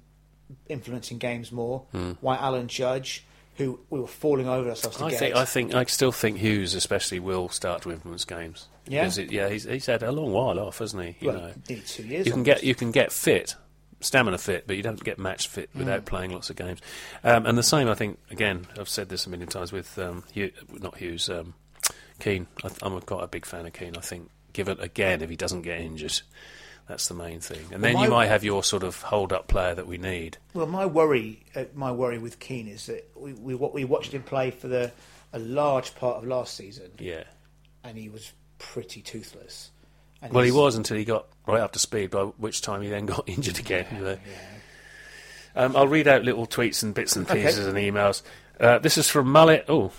influencing 0.67 1.17
games 1.17 1.51
more. 1.51 1.83
Why 2.21 2.35
Alan 2.37 2.67
Judge, 2.67 3.23
who 3.57 3.79
we 3.89 3.99
were 3.99 4.07
falling 4.07 4.47
over 4.47 4.69
ourselves 4.69 4.97
to. 4.97 5.05
I 5.05 5.09
get, 5.11 5.19
think, 5.19 5.35
I 5.35 5.45
think, 5.45 5.73
I 5.75 5.83
still 5.85 6.11
think 6.11 6.37
Huws, 6.39 6.75
especially, 6.75 7.19
will 7.19 7.49
start 7.49 7.81
to 7.83 7.91
influence 7.91 8.25
games. 8.25 8.67
Yeah? 8.87 9.05
It, 9.15 9.31
yeah. 9.31 9.49
He's, 9.49 9.65
he's 9.65 9.85
had 9.85 10.01
a 10.01 10.11
long 10.11 10.31
while 10.33 10.59
off, 10.59 10.79
hasn't 10.79 11.03
he? 11.03 11.15
You 11.19 11.31
well, 11.31 11.41
know, 11.41 11.53
two 11.85 12.03
years. 12.03 12.25
you 12.25 12.31
can 12.31 12.43
get 12.43 12.63
you 12.63 12.73
can 12.73 12.91
get 12.91 13.11
fit, 13.11 13.55
stamina 14.01 14.37
fit, 14.39 14.65
but 14.65 14.75
you 14.77 14.81
don't 14.83 15.03
get 15.03 15.19
match 15.19 15.47
fit 15.47 15.69
Mm. 15.75 15.79
without 15.79 16.05
playing 16.05 16.31
lots 16.31 16.49
of 16.49 16.55
games. 16.55 16.79
Um, 17.23 17.45
and 17.45 17.57
the 17.57 17.63
same, 17.63 17.87
I 17.87 17.93
think. 17.93 18.17
Again, 18.31 18.65
I've 18.79 18.89
said 18.89 19.09
this 19.09 19.27
a 19.27 19.29
million 19.29 19.49
times 19.49 19.71
with 19.71 19.99
um, 19.99 20.23
Hugh, 20.31 20.51
not 20.71 20.95
Huws, 20.95 21.29
um, 21.29 21.53
Keane. 22.19 22.47
I, 22.63 22.69
I'm 22.81 22.95
a, 22.95 23.01
quite 23.01 23.23
a 23.23 23.27
big 23.27 23.45
fan 23.45 23.65
of 23.65 23.73
Keane. 23.73 23.95
I 23.97 24.01
think, 24.01 24.29
given 24.53 24.79
again, 24.79 25.21
if 25.21 25.29
he 25.29 25.35
doesn't 25.35 25.61
get 25.63 25.79
injured, 25.81 26.21
that's 26.87 27.07
the 27.07 27.13
main 27.13 27.39
thing. 27.39 27.61
And 27.71 27.83
then 27.83 27.95
Well, 27.95 28.03
you 28.05 28.09
might 28.09 28.27
have 28.27 28.43
your 28.43 28.63
sort 28.63 28.83
of 28.83 29.01
hold-up 29.01 29.47
player 29.47 29.75
that 29.75 29.87
we 29.87 29.97
need. 29.97 30.37
Well, 30.53 30.65
my 30.67 30.85
worry, 30.85 31.43
uh, 31.55 31.65
my 31.75 31.91
worry 31.91 32.17
with 32.17 32.39
Keane 32.39 32.67
is 32.67 32.85
that 32.87 33.09
we, 33.15 33.33
we 33.33 33.55
what 33.55 33.73
we 33.73 33.85
watched 33.85 34.11
him 34.13 34.23
play 34.23 34.51
for 34.51 34.67
the 34.67 34.91
a 35.33 35.39
large 35.39 35.93
part 35.95 36.17
of 36.17 36.25
last 36.27 36.55
season, 36.55 36.89
Yeah. 36.97 37.23
and 37.83 37.97
he 37.97 38.09
was 38.09 38.31
pretty 38.57 39.01
toothless. 39.01 39.69
And 40.21 40.33
Well, 40.33 40.43
he 40.43 40.51
was 40.51 40.75
until 40.75 40.97
he 40.97 41.05
got 41.05 41.27
right 41.47 41.61
up 41.61 41.71
to 41.73 41.79
speed, 41.79 42.09
by 42.09 42.23
which 42.23 42.61
time 42.61 42.81
he 42.81 42.89
then 42.89 43.05
got 43.05 43.23
injured 43.29 43.59
again. 43.59 43.85
you 43.95 43.99
know. 44.03 44.17
Um, 45.55 45.75
I'll 45.75 45.87
read 45.87 46.07
out 46.07 46.23
little 46.23 46.45
tweets 46.47 46.83
and 46.83 46.93
bits 46.93 47.15
and 47.15 47.29
Okay. 47.29 47.43
pieces 47.43 47.67
and 47.67 47.77
emails. 47.77 48.21
Uh, 48.59 48.79
this 48.79 48.97
is 48.97 49.07
from 49.09 49.31
Mullet. 49.31 49.65
Oh. 49.69 49.91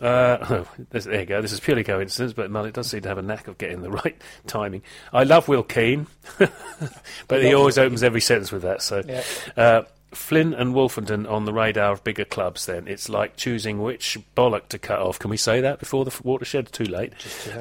Uh, 0.00 0.38
oh, 0.50 0.68
this, 0.90 1.04
there 1.04 1.20
you 1.20 1.26
go. 1.26 1.40
This 1.40 1.52
is 1.52 1.60
purely 1.60 1.84
coincidence, 1.84 2.32
but 2.32 2.50
Mullet 2.50 2.74
does 2.74 2.88
seem 2.88 3.00
to 3.02 3.08
have 3.08 3.18
a 3.18 3.22
knack 3.22 3.48
of 3.48 3.58
getting 3.58 3.82
the 3.82 3.90
right 4.04 4.20
timing. 4.46 4.82
I 5.12 5.24
love 5.24 5.48
Will 5.48 5.62
Keane, 5.62 6.06
but 7.28 7.42
he 7.42 7.54
always 7.54 7.78
opens 7.78 8.02
every 8.02 8.20
sentence 8.20 8.52
with 8.52 8.62
that. 8.62 8.82
So, 8.82 9.02
Yeah. 9.06 9.22
uh, 9.56 9.82
Flynn 10.12 10.54
and 10.54 10.74
Woolfenden 10.74 11.30
on 11.30 11.44
the 11.44 11.52
radar 11.52 11.92
of 11.92 12.04
bigger 12.04 12.24
clubs. 12.24 12.66
Then 12.66 12.88
it's 12.88 13.08
like 13.08 13.36
choosing 13.36 13.82
which 13.82 14.16
bollock 14.36 14.68
to 14.68 14.78
cut 14.78 15.00
off. 15.00 15.18
Can 15.18 15.30
we 15.30 15.36
say 15.36 15.60
that 15.60 15.78
before 15.78 16.04
the 16.04 16.16
watershed? 16.22 16.72
Too 16.72 16.84
late. 16.84 17.12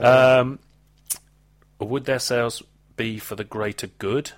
Um, 0.01 0.59
would 1.79 2.05
their 2.05 2.19
sales 2.19 2.61
be 2.95 3.17
for 3.19 3.35
the 3.35 3.43
greater 3.43 3.87
good? 3.87 4.31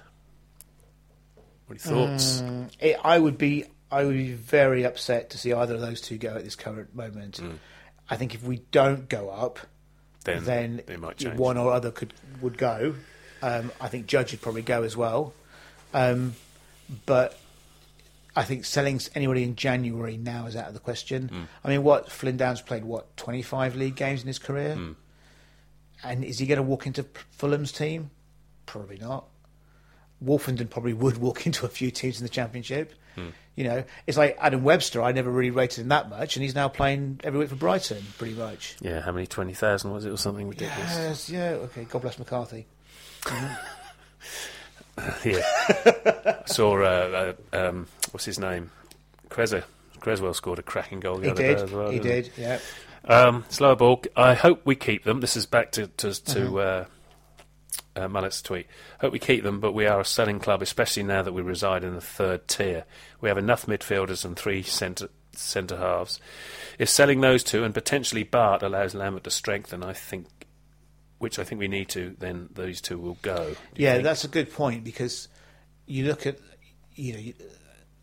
What 1.67 1.85
are 1.85 1.89
your 1.89 2.07
thoughts? 2.07 2.41
Mm, 2.41 2.69
it, 2.79 2.97
I 3.03 3.19
would 3.19 3.37
be 3.37 3.65
I 3.91 4.03
would 4.03 4.15
be 4.15 4.31
very 4.31 4.83
upset 4.85 5.29
to 5.31 5.37
see 5.37 5.53
either 5.53 5.75
of 5.75 5.81
those 5.81 6.01
two 6.01 6.17
go 6.17 6.35
at 6.35 6.43
this 6.43 6.55
current 6.55 6.95
moment. 6.95 7.39
I 8.09 8.15
think 8.15 8.33
if 8.33 8.43
we 8.43 8.57
don't 8.71 9.09
go 9.09 9.29
up, 9.29 9.59
then, 10.23 10.43
then 10.45 10.81
might 10.99 11.17
change. 11.17 11.37
one 11.37 11.57
or 11.57 11.71
other 11.71 11.91
could 11.91 12.13
would 12.41 12.57
go. 12.57 12.95
Um, 13.41 13.71
I 13.79 13.87
think 13.87 14.07
Judge 14.07 14.31
would 14.31 14.41
probably 14.41 14.61
go 14.63 14.83
as 14.83 14.97
well, 14.97 15.33
um, 15.93 16.35
but 17.05 17.37
I 18.35 18.43
think 18.43 18.65
selling 18.65 18.99
anybody 19.15 19.43
in 19.43 19.55
January 19.55 20.17
now 20.17 20.47
is 20.47 20.55
out 20.55 20.67
of 20.67 20.73
the 20.73 20.79
question. 20.79 21.27
Hmm. 21.29 21.41
I 21.63 21.69
mean, 21.69 21.83
what 21.83 22.11
Flynn 22.11 22.37
Downs 22.37 22.61
played 22.61 22.83
what 22.83 23.15
twenty 23.17 23.41
five 23.41 23.75
league 23.75 23.95
games 23.95 24.21
in 24.21 24.27
his 24.27 24.39
career, 24.39 24.75
Hmm. 24.75 24.91
and 26.03 26.23
is 26.23 26.39
he 26.39 26.45
going 26.47 26.57
to 26.57 26.63
walk 26.63 26.87
into 26.87 27.05
Fulham's 27.31 27.71
team? 27.71 28.09
Probably 28.65 28.97
not. 28.97 29.25
Woolfenden 30.23 30.69
probably 30.69 30.93
would 30.93 31.17
walk 31.17 31.45
into 31.47 31.65
a 31.65 31.69
few 31.69 31.91
teams 31.91 32.19
in 32.19 32.23
the 32.23 32.29
Championship. 32.29 32.93
Hmm. 33.15 33.29
You 33.55 33.63
know, 33.63 33.83
it's 34.05 34.17
like 34.17 34.37
Adam 34.39 34.63
Webster. 34.63 35.01
I 35.01 35.11
never 35.11 35.31
really 35.31 35.49
rated 35.49 35.79
him 35.81 35.87
that 35.89 36.09
much, 36.11 36.35
and 36.35 36.43
he's 36.43 36.53
now 36.53 36.67
playing 36.69 37.19
every 37.23 37.39
week 37.39 37.49
for 37.49 37.55
Brighton, 37.55 38.03
pretty 38.19 38.35
much. 38.35 38.75
Yeah, 38.81 39.01
how 39.01 39.11
many 39.11 39.25
twenty 39.25 39.53
thousand 39.55 39.91
was 39.91 40.05
it, 40.05 40.11
or 40.11 40.17
something 40.17 40.47
ridiculous? 40.47 40.95
Yes, 40.95 41.29
yeah, 41.29 41.49
okay. 41.65 41.85
God 41.85 42.03
bless 42.03 42.19
McCarthy. 42.19 42.67
yeah. 45.25 45.41
I 46.25 46.43
saw 46.45 46.77
uh, 46.81 47.33
uh, 47.53 47.57
um, 47.69 47.87
what's 48.11 48.25
his 48.25 48.39
name, 48.39 48.71
Creza. 49.29 49.63
Cresswell 49.99 50.35
scored 50.35 50.59
a 50.59 50.63
cracking 50.63 50.99
goal 50.99 51.17
the 51.17 51.23
He 51.25 51.29
other 51.31 51.41
did. 51.41 51.57
day 51.57 51.63
as 51.63 51.71
well. 51.71 51.89
he 51.89 51.97
didn't. 51.99 52.31
Yeah. 52.37 52.59
Um, 53.05 53.45
slower 53.49 53.75
ball. 53.75 54.03
I 54.15 54.35
hope 54.35 54.61
we 54.65 54.75
keep 54.75 55.03
them. 55.03 55.21
This 55.21 55.35
is 55.35 55.45
back 55.47 55.71
to 55.73 55.87
to, 55.87 56.13
to 56.25 56.39
Mm-hmm. 56.39 56.57
uh, 56.57 56.85
uh, 57.97 58.07
Mullet's 58.07 58.41
tweet. 58.41 58.67
Hope 59.01 59.11
we 59.11 59.19
keep 59.19 59.43
them, 59.43 59.59
but 59.59 59.73
we 59.73 59.87
are 59.87 59.99
a 59.99 60.05
selling 60.05 60.39
club, 60.39 60.61
especially 60.61 61.03
now 61.03 61.23
that 61.23 61.33
we 61.33 61.41
reside 61.41 61.83
in 61.83 61.95
the 61.95 62.01
third 62.01 62.47
tier. 62.47 62.85
We 63.19 63.29
have 63.29 63.37
enough 63.37 63.65
midfielders 63.65 64.23
and 64.23 64.37
three 64.37 64.63
centre 64.63 65.09
centre 65.33 65.77
halves. 65.77 66.19
If 66.79 66.89
selling 66.89 67.21
those 67.21 67.43
two 67.43 67.63
and 67.63 67.73
potentially 67.73 68.23
Bart 68.23 68.63
allows 68.63 68.95
Lambert 68.95 69.23
to 69.25 69.31
strengthen, 69.31 69.83
I 69.83 69.93
think, 69.93 70.27
which 71.19 71.39
I 71.39 71.43
think 71.43 71.59
we 71.59 71.67
need 71.67 71.89
to, 71.89 72.15
then 72.19 72.49
those 72.53 72.81
two 72.81 72.97
will 72.97 73.17
go. 73.21 73.55
Yeah, 73.75 73.93
think? 73.93 74.03
that's 74.03 74.23
a 74.23 74.29
good 74.29 74.53
point 74.53 74.83
because 74.83 75.27
you 75.85 76.05
look 76.05 76.25
at 76.25 76.37
you 76.95 77.13
know 77.13 77.47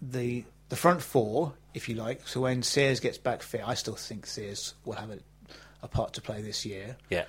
the 0.03 0.45
the 0.69 0.77
front 0.77 1.03
four, 1.03 1.55
if 1.75 1.89
you 1.89 1.95
like. 1.95 2.27
So 2.27 2.41
when 2.41 2.63
Sears 2.63 3.01
gets 3.01 3.19
back 3.19 3.43
fit, 3.43 3.67
I 3.67 3.75
still 3.75 3.95
think 3.95 4.27
Sears 4.27 4.75
will 4.85 4.95
have 4.95 5.11
a, 5.11 5.19
a 5.83 5.89
part 5.89 6.15
to 6.15 6.21
play 6.21 6.43
this 6.43 6.65
year. 6.65 6.97
yeah. 7.11 7.25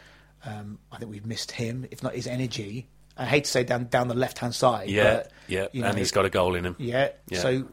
Um, 0.45 0.79
I 0.91 0.97
think 0.97 1.11
we've 1.11 1.25
missed 1.25 1.51
him, 1.51 1.87
if 1.91 2.03
not 2.03 2.13
his 2.13 2.27
energy. 2.27 2.87
I 3.17 3.25
hate 3.25 3.45
to 3.45 3.49
say 3.49 3.63
down 3.63 3.85
down 3.85 4.07
the 4.07 4.13
left 4.13 4.39
hand 4.39 4.53
side. 4.53 4.89
Yeah, 4.89 5.15
but, 5.15 5.31
yeah, 5.47 5.67
you 5.71 5.83
and 5.83 5.97
he's 5.97 6.11
got 6.11 6.25
a 6.25 6.29
goal 6.29 6.55
in 6.55 6.65
him. 6.65 6.75
Yeah. 6.77 7.09
Yeah. 7.29 7.39
So 7.39 7.67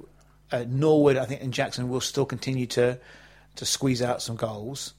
uh, 0.50 0.64
Norwood, 0.68 1.16
I 1.16 1.24
think, 1.24 1.42
and 1.42 1.52
Jackson 1.52 1.88
will 1.88 2.00
still 2.00 2.24
continue 2.24 2.66
to 2.68 2.98
to 3.56 3.64
squeeze 3.66 4.00
out 4.00 4.22
some 4.22 4.36
goals. 4.36 4.94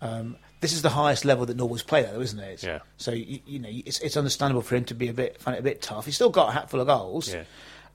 Um, 0.00 0.36
this 0.60 0.72
is 0.72 0.82
the 0.82 0.88
highest 0.90 1.24
level 1.24 1.46
that 1.46 1.56
Norwood's 1.56 1.82
played 1.82 2.06
at, 2.06 2.14
though, 2.14 2.20
isn't 2.20 2.38
it? 2.38 2.62
Yeah. 2.62 2.80
So 2.96 3.12
you, 3.12 3.40
you 3.46 3.58
know, 3.58 3.68
it's, 3.70 4.00
it's 4.00 4.16
understandable 4.16 4.62
for 4.62 4.74
him 4.74 4.84
to 4.86 4.94
be 4.94 5.08
a 5.08 5.12
bit 5.12 5.40
find 5.40 5.56
it 5.56 5.60
a 5.60 5.62
bit 5.62 5.82
tough. 5.82 6.06
He's 6.06 6.14
still 6.14 6.30
got 6.30 6.48
a 6.48 6.52
hatful 6.52 6.80
of 6.80 6.86
goals. 6.88 7.32
Yeah. 7.32 7.44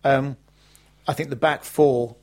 Um, 0.04 0.38
I 1.08 1.14
think 1.14 1.30
the 1.30 1.36
back 1.36 1.64
four, 1.64 2.16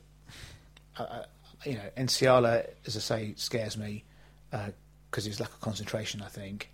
uh, 0.98 1.02
uh, 1.02 1.22
you 1.64 1.74
know, 1.74 1.90
Nsiala, 1.96 2.68
as 2.86 2.96
I 2.96 3.00
say, 3.00 3.34
scares 3.36 3.76
me 3.76 4.04
because 4.50 5.26
of 5.26 5.32
his 5.32 5.40
lack 5.40 5.50
of 5.50 5.60
concentration. 5.60 6.22
I 6.22 6.28
think, 6.28 6.70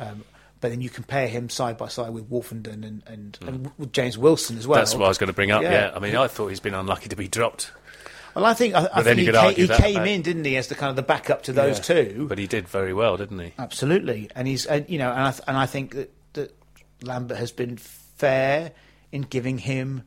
um, 0.00 0.24
but 0.60 0.70
then 0.70 0.80
you 0.80 0.90
compare 0.90 1.28
him 1.28 1.48
side 1.48 1.78
by 1.78 1.88
side 1.88 2.10
with 2.10 2.28
Woolfenden 2.28 2.84
and 2.84 3.02
and, 3.06 3.38
and 3.46 3.70
with 3.78 3.92
James 3.92 4.18
Wilson 4.18 4.58
as 4.58 4.66
well. 4.66 4.78
That's 4.80 4.94
what 4.94 5.04
I 5.04 5.08
was 5.08 5.18
going 5.18 5.28
to 5.28 5.32
bring 5.34 5.50
up. 5.52 5.62
Yeah. 5.62 5.72
Yeah. 5.72 5.92
I 5.94 5.98
mean, 6.00 6.16
I 6.16 6.26
thought 6.26 6.48
he's 6.48 6.60
been 6.60 6.74
unlucky 6.74 7.08
to 7.08 7.16
be 7.16 7.28
dropped, 7.28 7.70
Well, 8.34 8.44
I 8.44 8.54
think 8.54 8.74
I, 8.74 8.88
I 8.92 9.02
think 9.02 9.18
he, 9.20 9.26
could 9.26 9.34
ca- 9.34 9.50
he 9.50 9.68
came 9.68 9.96
about- 9.96 10.08
in, 10.08 10.22
didn't 10.22 10.44
he, 10.44 10.56
as 10.56 10.66
the 10.68 10.74
kind 10.74 10.90
of 10.90 10.96
the 10.96 11.02
backup 11.02 11.44
to 11.44 11.52
those 11.52 11.78
Yeah. 11.78 12.02
two. 12.04 12.26
but 12.28 12.38
he 12.38 12.46
did 12.46 12.68
very 12.68 12.92
well, 12.92 13.16
didn't 13.16 13.38
he? 13.38 13.52
Absolutely, 13.58 14.28
and 14.34 14.46
he's 14.48 14.66
and, 14.66 14.88
you 14.90 14.98
know, 14.98 15.10
and 15.10 15.20
I 15.20 15.30
th- 15.30 15.42
and 15.46 15.56
I 15.56 15.66
think 15.66 15.94
that, 15.94 16.12
that 16.34 16.54
Lambert 17.02 17.38
has 17.38 17.52
been 17.52 17.76
fair 17.76 18.72
in 19.12 19.22
giving 19.22 19.58
him 19.58 20.02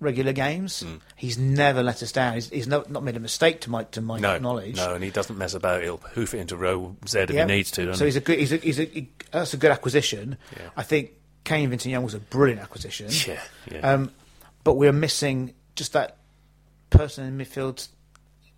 regular 0.00 0.32
games. 0.32 0.80
Hmm. 0.80 0.96
He's 1.14 1.38
never 1.38 1.82
let 1.82 2.02
us 2.02 2.10
down. 2.10 2.34
He's, 2.34 2.48
he's 2.50 2.66
not, 2.66 2.90
not 2.90 3.02
made 3.04 3.16
a 3.16 3.20
mistake 3.20 3.60
to 3.62 3.70
my 3.70 3.84
to 3.84 4.00
my 4.00 4.18
No, 4.18 4.38
knowledge. 4.38 4.76
no, 4.76 4.94
and 4.94 5.04
he 5.04 5.10
doesn't 5.10 5.36
mess 5.38 5.54
about. 5.54 5.82
He'll 5.82 5.98
hoof 5.98 6.34
it 6.34 6.38
into 6.38 6.56
row 6.56 6.96
Z 7.06 7.18
if 7.20 7.30
Yeah. 7.30 7.46
he 7.46 7.52
needs 7.52 7.70
to. 7.72 7.94
So 7.94 8.04
he? 8.04 8.08
he's 8.08 8.16
a 8.16 8.20
good. 8.20 8.38
He's 8.38 8.52
a, 8.52 8.56
he's 8.56 8.78
a 8.80 8.84
he- 8.84 9.10
that's 9.30 9.54
a 9.54 9.56
good 9.58 9.70
acquisition. 9.70 10.36
Yeah. 10.56 10.70
I 10.76 10.82
think 10.82 11.12
Kane 11.44 11.70
Vincent 11.70 11.92
Young 11.92 12.02
was 12.04 12.14
a 12.14 12.20
brilliant 12.20 12.60
acquisition. 12.60 13.08
yeah, 13.26 13.40
yeah. 13.70 13.78
Um, 13.92 14.10
but 14.64 14.74
we're 14.74 14.92
missing 14.92 15.54
just 15.76 15.92
that 15.92 16.16
person 16.90 17.24
in 17.24 17.38
midfield 17.38 17.88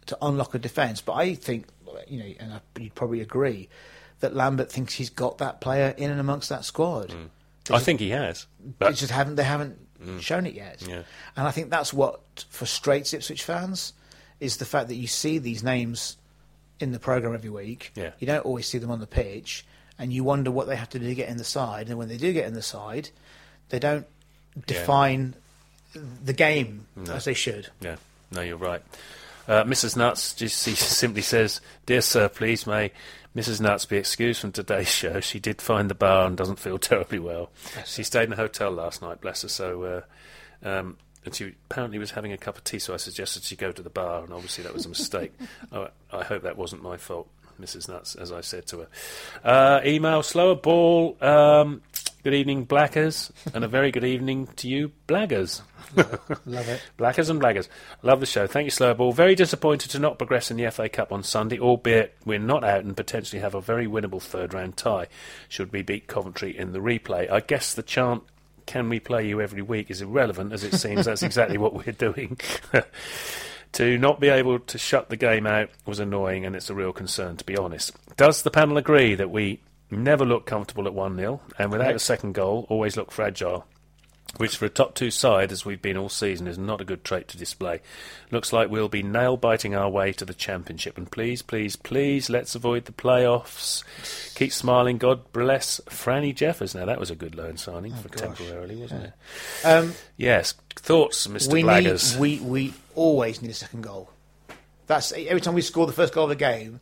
to 0.06 0.18
unlock 0.22 0.54
a 0.54 0.58
defence. 0.58 1.00
But 1.00 1.12
I 1.14 1.34
think, 1.34 1.66
you 2.08 2.18
know, 2.18 2.32
and 2.40 2.54
I, 2.54 2.60
you'd 2.80 2.94
probably 2.94 3.20
agree 3.20 3.68
that 4.20 4.34
Lambert 4.34 4.70
thinks 4.70 4.94
he's 4.94 5.10
got 5.10 5.38
that 5.38 5.60
player 5.60 5.94
in 5.96 6.10
and 6.10 6.18
amongst 6.20 6.48
that 6.48 6.64
squad. 6.64 7.14
I 7.70 7.78
think 7.78 8.00
he 8.00 8.10
has. 8.10 8.46
They 8.60 8.72
But 8.78 8.94
just 8.96 9.12
haven't. 9.12 9.36
They 9.36 9.44
haven't 9.44 9.78
Mm. 10.04 10.20
shown 10.20 10.46
it 10.46 10.54
yet. 10.54 10.82
Yeah. 10.86 11.02
And 11.36 11.46
I 11.46 11.50
think 11.50 11.70
that's 11.70 11.92
what 11.92 12.20
frustrates 12.50 13.12
Ipswich 13.14 13.42
fans 13.44 13.92
is 14.40 14.56
the 14.56 14.64
fact 14.64 14.88
that 14.88 14.96
you 14.96 15.06
see 15.06 15.38
these 15.38 15.62
names 15.62 16.16
in 16.80 16.92
the 16.92 16.98
program 16.98 17.34
every 17.34 17.50
week. 17.50 17.92
Yeah. 17.94 18.10
You 18.18 18.26
don't 18.26 18.44
always 18.44 18.66
see 18.66 18.78
them 18.78 18.90
on 18.90 18.98
the 19.00 19.06
pitch, 19.06 19.64
and 19.98 20.12
you 20.12 20.24
wonder 20.24 20.50
what 20.50 20.66
they 20.66 20.76
have 20.76 20.90
to 20.90 20.98
do 20.98 21.06
to 21.06 21.14
get 21.14 21.28
in 21.28 21.36
the 21.36 21.44
side. 21.44 21.88
And 21.88 21.96
when 21.98 22.08
they 22.08 22.16
do 22.16 22.32
get 22.32 22.46
in 22.46 22.54
the 22.54 22.62
side, 22.62 23.10
they 23.68 23.78
don't 23.78 24.06
define 24.66 25.34
the 25.94 26.32
game 26.32 26.86
No. 26.96 27.12
as 27.14 27.24
they 27.24 27.34
should. 27.34 27.68
Yeah, 27.80 27.96
no, 28.30 28.40
you're 28.40 28.56
right. 28.56 28.82
Uh, 29.48 29.64
Mrs. 29.64 29.96
Nuts 29.96 30.34
just 30.34 30.64
she 30.64 30.74
simply 30.74 31.22
says, 31.22 31.60
"Dear 31.86 32.00
sir, 32.00 32.28
please 32.28 32.66
may 32.66 32.92
Mrs. 33.34 33.60
Nuts 33.60 33.86
be 33.86 33.96
excused 33.96 34.40
from 34.40 34.52
today's 34.52 34.88
show. 34.92 35.20
She 35.20 35.40
did 35.40 35.62
find 35.62 35.88
the 35.88 35.94
bar 35.94 36.26
and 36.26 36.36
doesn't 36.36 36.58
feel 36.58 36.78
terribly 36.78 37.18
well. 37.18 37.50
She 37.86 38.02
stayed 38.02 38.24
in 38.24 38.32
a 38.32 38.36
hotel 38.36 38.70
last 38.70 39.02
night, 39.02 39.20
bless 39.20 39.42
her. 39.42 39.48
So, 39.48 39.82
uh, 39.82 40.68
um, 40.68 40.96
and 41.24 41.34
she 41.34 41.54
apparently 41.70 41.98
was 41.98 42.10
having 42.10 42.32
a 42.32 42.36
cup 42.38 42.56
of 42.56 42.64
tea. 42.64 42.78
So 42.78 42.94
I 42.94 42.98
suggested 42.98 43.44
she 43.44 43.56
go 43.56 43.72
to 43.72 43.82
the 43.82 43.90
bar, 43.90 44.24
and 44.24 44.32
obviously 44.32 44.64
that 44.64 44.74
was 44.74 44.86
a 44.86 44.88
mistake. 44.88 45.32
I, 45.70 45.88
I 46.12 46.24
hope 46.24 46.42
that 46.42 46.56
wasn't 46.56 46.82
my 46.82 46.96
fault, 46.96 47.28
Mrs. 47.60 47.88
Nuts, 47.88 48.16
as 48.16 48.32
I 48.32 48.40
said 48.42 48.66
to 48.68 48.80
her. 48.80 48.88
Uh, 49.44 49.80
email 49.84 50.22
slower 50.22 50.56
ball. 50.56 51.16
Um, 51.20 51.82
good 52.22 52.34
evening, 52.34 52.64
blackers, 52.64 53.32
and 53.52 53.64
a 53.64 53.68
very 53.68 53.90
good 53.90 54.04
evening 54.04 54.48
to 54.56 54.68
you, 54.68 54.92
blaggers." 55.06 55.62
Love 56.46 56.68
it. 56.68 56.82
Blackers 56.96 57.28
and 57.28 57.40
blaggers. 57.40 57.68
Love 58.02 58.20
the 58.20 58.26
show. 58.26 58.46
Thank 58.46 58.64
you, 58.64 58.70
Slowball. 58.70 59.14
Very 59.14 59.34
disappointed 59.34 59.90
to 59.90 59.98
not 59.98 60.18
progress 60.18 60.50
in 60.50 60.56
the 60.56 60.70
FA 60.70 60.88
Cup 60.88 61.12
on 61.12 61.22
Sunday, 61.22 61.58
albeit 61.58 62.16
we're 62.24 62.38
not 62.38 62.64
out 62.64 62.84
and 62.84 62.96
potentially 62.96 63.40
have 63.40 63.54
a 63.54 63.60
very 63.60 63.86
winnable 63.86 64.22
third 64.22 64.54
round 64.54 64.76
tie 64.76 65.08
should 65.48 65.72
we 65.72 65.82
beat 65.82 66.06
Coventry 66.06 66.56
in 66.56 66.72
the 66.72 66.78
replay. 66.78 67.30
I 67.30 67.40
guess 67.40 67.74
the 67.74 67.82
chant, 67.82 68.22
can 68.66 68.88
we 68.88 69.00
play 69.00 69.28
you 69.28 69.40
every 69.40 69.62
week, 69.62 69.90
is 69.90 70.00
irrelevant 70.00 70.52
as 70.52 70.64
it 70.64 70.74
seems 70.74 71.04
that's 71.04 71.22
exactly 71.22 71.58
what 71.58 71.74
we're 71.74 71.92
doing. 71.92 72.38
to 73.72 73.98
not 73.98 74.20
be 74.20 74.28
able 74.28 74.58
to 74.60 74.78
shut 74.78 75.08
the 75.08 75.16
game 75.16 75.46
out 75.46 75.70
was 75.86 75.98
annoying 75.98 76.44
and 76.46 76.54
it's 76.54 76.70
a 76.70 76.74
real 76.74 76.92
concern, 76.92 77.36
to 77.36 77.44
be 77.44 77.56
honest. 77.56 77.92
Does 78.16 78.42
the 78.42 78.50
panel 78.50 78.76
agree 78.76 79.14
that 79.14 79.30
we 79.30 79.60
never 79.96 80.24
look 80.24 80.46
comfortable 80.46 80.86
at 80.86 80.94
1 80.94 81.16
0 81.16 81.40
and 81.58 81.70
without 81.70 81.94
a 81.94 81.98
second 81.98 82.32
goal 82.34 82.66
always 82.68 82.96
look 82.96 83.10
fragile? 83.10 83.66
which 84.38 84.56
for 84.56 84.64
a 84.64 84.70
top 84.70 84.94
two 84.94 85.10
side, 85.10 85.52
as 85.52 85.64
we've 85.64 85.82
been 85.82 85.96
all 85.96 86.08
season, 86.08 86.46
is 86.46 86.56
not 86.56 86.80
a 86.80 86.84
good 86.84 87.04
trait 87.04 87.28
to 87.28 87.36
display. 87.36 87.80
Looks 88.30 88.52
like 88.52 88.70
we'll 88.70 88.88
be 88.88 89.02
nail 89.02 89.36
biting 89.36 89.74
our 89.74 89.90
way 89.90 90.12
to 90.14 90.24
the 90.24 90.32
championship. 90.32 90.96
And 90.96 91.10
please, 91.10 91.42
please, 91.42 91.76
please, 91.76 92.30
let's 92.30 92.54
avoid 92.54 92.86
the 92.86 92.92
playoffs. 92.92 93.84
Keep 94.34 94.52
smiling. 94.52 94.96
God 94.98 95.32
bless 95.32 95.80
Franny 95.80 96.34
Jeffers. 96.34 96.74
Now 96.74 96.86
that 96.86 96.98
was 96.98 97.10
a 97.10 97.14
good 97.14 97.34
loan 97.34 97.58
signing 97.58 97.94
for 97.94 98.08
gosh. 98.08 98.20
temporarily, 98.20 98.76
wasn't 98.76 99.04
it? 99.04 99.12
Um, 99.66 99.94
Yes. 100.16 100.54
Thoughts, 100.76 101.26
Mr. 101.26 101.52
we 101.52 101.62
Blaggers? 101.62 102.14
need 102.14 102.20
we 102.20 102.38
we 102.40 102.74
always 102.94 103.42
need 103.42 103.50
a 103.50 103.54
second 103.54 103.82
goal. 103.82 104.10
That's 104.86 105.12
every 105.12 105.40
time 105.40 105.54
we 105.54 105.62
score 105.62 105.86
the 105.86 105.92
first 105.92 106.14
goal 106.14 106.24
of 106.24 106.30
the 106.30 106.36
game. 106.36 106.80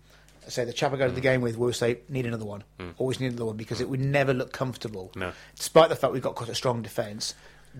Say 0.51 0.65
the 0.65 0.73
chap 0.73 0.93
I 0.93 0.97
go 0.97 1.07
to 1.09 1.15
the 1.15 1.21
game 1.21 1.41
with, 1.41 1.57
we'll 1.57 1.73
say 1.73 1.99
need 2.09 2.27
another 2.27 2.45
one. 2.45 2.65
Always 2.99 3.21
need 3.21 3.29
another 3.29 3.47
one 3.47 3.57
because 3.57 3.81
it 3.81 3.89
would 3.89 4.01
never 4.01 4.35
look 4.35 4.53
comfortable. 4.53 5.13
No. 5.15 5.33
Despite 5.57 5.89
the 5.89 5.97
fact 5.97 6.13
we've 6.13 6.23
got 6.23 6.35
quite 6.35 6.49
a 6.51 6.55
strong 6.55 6.83
defence, 6.83 7.35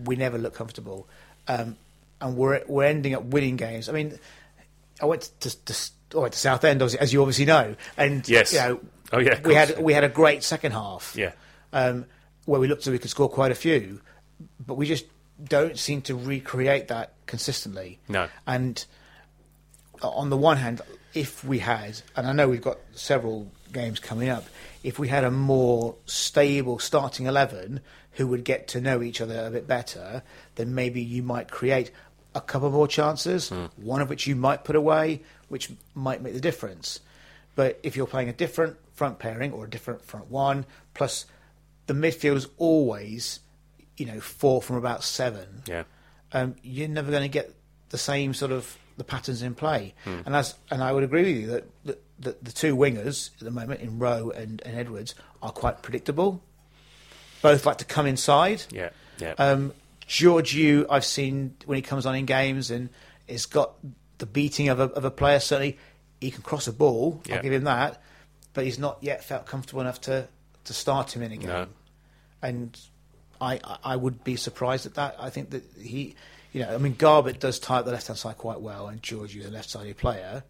we 0.05 0.15
never 0.15 0.37
look 0.37 0.53
comfortable, 0.55 1.07
um, 1.47 1.75
and 2.21 2.37
we're 2.37 2.63
we're 2.67 2.85
ending 2.85 3.13
up 3.13 3.23
winning 3.25 3.57
games. 3.57 3.89
I 3.89 3.91
mean, 3.91 4.17
I 5.01 5.05
went 5.05 5.29
to, 5.41 5.65
to, 5.65 6.19
went 6.19 6.33
to 6.33 6.39
Southend, 6.39 6.81
obviously, 6.81 6.99
as 6.99 7.11
you 7.13 7.21
obviously 7.21 7.45
know, 7.45 7.75
and 7.97 8.27
Yes. 8.27 8.53
you 8.53 8.59
know, 8.59 8.79
Oh, 9.13 9.19
yeah, 9.19 9.39
we 9.43 9.53
had 9.53 9.79
we 9.79 9.91
had 9.93 10.03
a 10.05 10.09
great 10.09 10.41
second 10.43 10.71
half 10.71 11.13
Yeah. 11.17 11.33
um, 11.73 12.05
where 12.45 12.61
we 12.61 12.67
looked 12.69 12.87
as 12.87 12.91
we 12.91 12.99
could 12.99 13.09
score 13.09 13.27
quite 13.27 13.51
a 13.51 13.55
few, 13.55 13.99
but 14.65 14.75
we 14.75 14.85
just 14.87 15.05
don't 15.43 15.77
seem 15.77 16.01
to 16.03 16.15
recreate 16.15 16.87
that 16.87 17.13
consistently. 17.25 17.99
No. 18.07 18.29
And 18.47 18.85
on 20.01 20.29
the 20.29 20.37
one 20.37 20.55
hand, 20.57 20.81
if 21.13 21.43
we 21.43 21.59
had, 21.59 22.01
and 22.15 22.27
I 22.27 22.31
know 22.31 22.47
we've 22.47 22.61
got 22.61 22.77
several 22.93 23.51
games 23.73 23.99
coming 23.99 24.29
up, 24.29 24.45
if 24.83 24.97
we 24.99 25.07
had 25.07 25.23
a 25.23 25.31
more 25.31 25.95
stable 26.05 26.79
starting 26.79 27.25
11 27.25 27.81
who 28.13 28.27
would 28.27 28.43
get 28.43 28.67
to 28.69 28.81
know 28.81 29.01
each 29.01 29.21
other 29.21 29.45
a 29.45 29.49
bit 29.51 29.67
better, 29.67 30.23
then 30.55 30.75
maybe 30.75 31.01
you 31.01 31.23
might 31.23 31.49
create 31.49 31.91
a 32.35 32.41
couple 32.41 32.69
more 32.71 32.87
chances, 32.87 33.49
one 33.77 34.01
of 34.01 34.09
which 34.09 34.25
you 34.27 34.35
might 34.35 34.63
put 34.63 34.75
away, 34.75 35.21
which 35.49 35.69
might 35.95 36.21
make 36.21 36.33
the 36.33 36.39
difference. 36.41 36.99
But 37.55 37.79
if 37.83 37.95
you're 37.97 38.07
playing 38.07 38.29
a 38.29 38.33
different 38.33 38.77
front 38.93 39.19
pairing 39.19 39.51
or 39.51 39.65
a 39.65 39.69
different 39.69 40.03
front 40.05 40.29
one, 40.31 40.65
plus 40.93 41.25
the 41.87 41.93
midfield 41.93 42.35
is 42.37 42.47
always, 42.57 43.39
you 43.97 44.05
know, 44.05 44.19
four 44.21 44.61
from 44.61 44.77
about 44.77 45.03
seven 45.03 45.63
Yeah. 45.67 45.83
um, 46.31 46.55
you're 46.63 46.87
never 46.87 47.11
going 47.11 47.23
to 47.23 47.27
get 47.29 47.53
the 47.89 47.97
same 47.97 48.33
sort 48.33 48.51
of 48.53 48.77
the 48.97 49.03
patterns 49.03 49.41
in 49.41 49.55
play. 49.55 49.93
Hmm. 50.03 50.19
And 50.25 50.35
as 50.35 50.55
and 50.69 50.83
I 50.83 50.91
would 50.91 51.03
agree 51.03 51.21
with 51.23 51.41
you 51.41 51.47
that 51.47 51.69
the, 51.85 51.97
the, 52.19 52.37
the 52.41 52.51
two 52.51 52.75
wingers 52.75 53.31
at 53.39 53.45
the 53.45 53.51
moment 53.51 53.81
in 53.81 53.99
Rowe 53.99 54.29
and, 54.31 54.61
and 54.65 54.77
Edwards 54.77 55.15
are 55.41 55.51
quite 55.51 55.81
predictable. 55.81 56.41
Both 57.41 57.65
like 57.65 57.77
to 57.77 57.85
come 57.85 58.05
inside. 58.05 58.63
Yeah. 58.71 58.89
Yeah. 59.19 59.33
Um, 59.37 59.73
Georgiou, 60.07 60.85
I've 60.89 61.05
seen 61.05 61.55
when 61.65 61.77
he 61.77 61.81
comes 61.81 62.05
on 62.05 62.15
in 62.15 62.25
games 62.25 62.69
and 62.69 62.89
has 63.27 63.45
got 63.45 63.73
the 64.17 64.25
beating 64.25 64.69
of 64.69 64.79
a, 64.79 64.83
of 64.83 65.05
a 65.05 65.11
player. 65.11 65.39
Certainly, 65.39 65.77
he 66.19 66.31
can 66.31 66.43
cross 66.43 66.67
a 66.67 66.73
ball. 66.73 67.21
Yeah. 67.25 67.37
I'll 67.37 67.41
give 67.41 67.53
him 67.53 67.63
that. 67.63 68.01
But 68.53 68.65
he's 68.65 68.77
not 68.77 68.97
yet 69.01 69.23
felt 69.23 69.45
comfortable 69.45 69.81
enough 69.81 70.01
to, 70.01 70.27
to 70.65 70.73
start 70.73 71.15
him 71.15 71.23
in 71.23 71.31
a 71.31 71.37
game 71.37 71.47
no. 71.47 71.67
and 72.41 72.77
I- 73.39 73.59
I 73.83 73.95
would 73.95 74.23
be 74.23 74.35
surprised 74.35 74.85
at 74.85 74.95
that. 74.95 75.15
I 75.17 75.29
think 75.29 75.49
that 75.51 75.63
he, 75.81 76.15
you 76.51 76.61
know, 76.61 76.73
I 76.73 76.77
mean, 76.77 76.95
Garbutt 76.95 77.39
does 77.39 77.59
tie 77.59 77.77
up 77.79 77.85
the 77.85 77.91
left 77.91 78.07
hand 78.07 78.19
side 78.19 78.37
quite 78.37 78.61
well, 78.61 78.87
and 78.87 79.01
George 79.01 79.35
is 79.35 79.45
a 79.45 79.51
left 79.51 79.69
sided 79.69 79.97
player, 79.97 80.43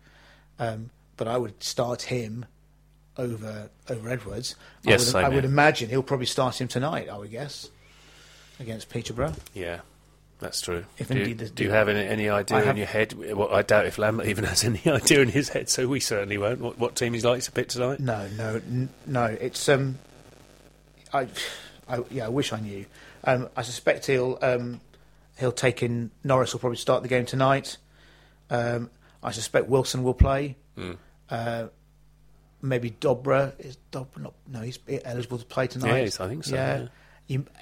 um, 0.60 0.90
but 1.18 1.28
I 1.28 1.38
would 1.38 1.62
start 1.64 2.04
him 2.04 2.46
over 3.18 3.70
over 3.90 4.10
Edwards. 4.10 4.56
Yes, 4.84 5.14
I 5.14 5.24
would, 5.24 5.26
I 5.26 5.36
would 5.36 5.46
imagine 5.46 5.90
he'll 5.90 6.02
probably 6.04 6.26
start 6.26 6.60
him 6.60 6.68
tonight. 6.68 7.10
I 7.10 7.18
would 7.18 7.32
guess 7.32 7.70
against 8.60 8.90
Peterborough. 8.90 9.34
Yeah. 9.54 9.82
That's 10.40 10.60
true. 10.60 10.86
If 10.98 11.10
do, 11.10 11.14
you, 11.14 11.22
indeed 11.22 11.38
the- 11.38 11.50
do 11.50 11.64
you 11.64 11.70
have 11.70 11.88
any, 11.88 12.00
any 12.04 12.28
idea 12.28 12.58
I 12.58 12.62
in 12.62 12.66
have- 12.68 12.78
your 12.80 12.88
head? 12.88 13.14
Well, 13.14 13.54
I 13.54 13.62
doubt 13.62 13.86
if 13.86 14.00
Lambert 14.00 14.26
even 14.26 14.44
has 14.46 14.64
any 14.64 14.82
idea 14.88 15.22
in 15.22 15.30
his 15.30 15.50
head, 15.50 15.70
so 15.70 15.88
we 15.88 16.00
certainly 16.00 16.40
won't. 16.40 16.60
What, 16.62 16.80
what 16.80 16.96
team 16.96 17.14
he's 17.14 17.24
likely 17.24 17.42
to 17.42 17.52
pick 17.52 17.68
tonight? 17.68 18.00
No, 18.00 18.28
no, 18.36 18.56
n- 18.56 18.90
no. 19.06 19.26
It's 19.26 19.70
um, 19.70 20.00
I, 21.14 21.28
I 21.88 22.00
yeah, 22.10 22.26
I 22.26 22.30
wish 22.30 22.52
I 22.54 22.60
knew. 22.60 22.86
Um, 23.24 23.50
I 23.56 23.62
suspect 23.62 24.08
he'll 24.08 24.40
um, 24.42 24.82
he'll 25.40 25.52
take 25.52 25.82
in 25.84 26.12
Norris. 26.24 26.54
will 26.54 26.60
probably 26.60 26.78
start 26.78 27.04
the 27.04 27.10
game 27.10 27.26
tonight. 27.26 27.78
Um, 28.50 28.90
I 29.24 29.32
suspect 29.32 29.68
Wilson 29.68 30.04
will 30.04 30.14
play. 30.14 30.58
Mm. 30.78 30.98
Uh, 31.30 31.68
maybe 32.62 32.92
Dobra 32.92 33.54
is 33.60 33.78
Dobra 33.92 34.18
not? 34.20 34.34
No, 34.48 34.62
he's 34.62 34.80
eligible 35.06 35.38
to 35.38 35.46
play 35.46 35.68
tonight. 35.68 35.88
Yeah, 35.90 35.98
he's- 36.00 36.20
I 36.20 36.28
think 36.28 36.44
so, 36.44 36.56
yeah. 36.56 36.88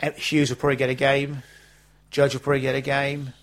Eh, 0.02 0.10
Huws 0.18 0.50
will 0.50 0.56
probably 0.58 0.78
get 0.78 0.90
a 0.90 0.96
game. 0.96 1.44
Judge 2.10 2.34
will 2.34 2.42
probably 2.42 2.62
get 2.62 2.74
a 2.76 2.82
game. 2.82 3.34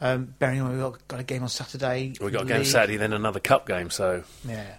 Um, 0.00 0.34
bearing 0.38 0.56
in 0.58 0.62
mind 0.64 0.76
we've 0.76 0.90
got, 0.92 1.08
got 1.08 1.20
a 1.20 1.24
game 1.24 1.42
on 1.42 1.50
Saturday. 1.50 2.14
We've 2.20 2.32
got 2.32 2.42
a 2.42 2.46
game 2.46 2.58
league. 2.58 2.66
Saturday, 2.66 2.96
then 2.96 3.12
another 3.12 3.38
cup 3.40 3.66
game. 3.68 3.90
So, 3.90 4.24
Yeah. 4.48 4.76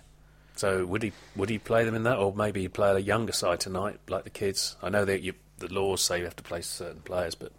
so 0.55 0.83
would 0.87 1.03
he 1.03 1.11
would 1.35 1.49
he 1.49 1.59
play 1.59 1.83
them 1.85 1.93
in 1.93 2.03
that, 2.03 2.17
or 2.17 2.33
maybe 2.33 2.61
he'd 2.61 2.73
play 2.73 2.89
a 2.89 2.97
younger 2.97 3.33
side 3.33 3.59
tonight, 3.59 3.99
like 4.09 4.23
the 4.23 4.31
kids? 4.31 4.75
I 4.81 4.89
know 4.89 5.05
that 5.05 5.21
you, 5.21 5.33
the 5.59 5.71
laws 5.71 6.01
say 6.01 6.17
you 6.17 6.23
have 6.25 6.35
to 6.37 6.43
play 6.43 6.61
certain 6.61 7.01
players, 7.01 7.35
but 7.35 7.51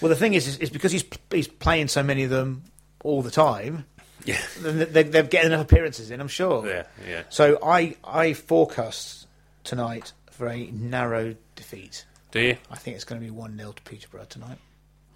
Well, 0.00 0.08
the 0.08 0.16
thing 0.16 0.34
is, 0.34 0.46
is, 0.48 0.58
is 0.58 0.70
because 0.70 0.92
he's 0.92 1.04
he's 1.30 1.48
playing 1.48 1.88
so 1.88 2.02
many 2.02 2.24
of 2.24 2.30
them 2.30 2.64
all 3.04 3.22
the 3.22 3.30
time. 3.30 3.84
yeah, 4.24 4.40
then 4.60 4.92
they- 4.92 5.02
They're 5.04 5.22
getting 5.22 5.52
enough 5.52 5.62
appearances 5.70 6.10
in, 6.10 6.20
I'm 6.20 6.28
sure. 6.28 6.66
yeah, 6.66 6.84
yeah. 7.08 7.22
So 7.28 7.58
I 7.62 7.96
I 8.04 8.32
forecast 8.32 9.26
tonight 9.64 10.12
for 10.30 10.48
a 10.48 10.66
narrow 10.72 11.34
defeat. 11.54 12.04
Do 12.32 12.40
you? 12.40 12.56
I 12.70 12.76
think 12.76 12.96
it's 12.96 13.04
going 13.04 13.20
to 13.20 13.24
be 13.24 13.30
one 13.30 13.56
0 13.56 13.72
to 13.72 13.82
Peterborough 13.82 14.26
tonight. 14.28 14.58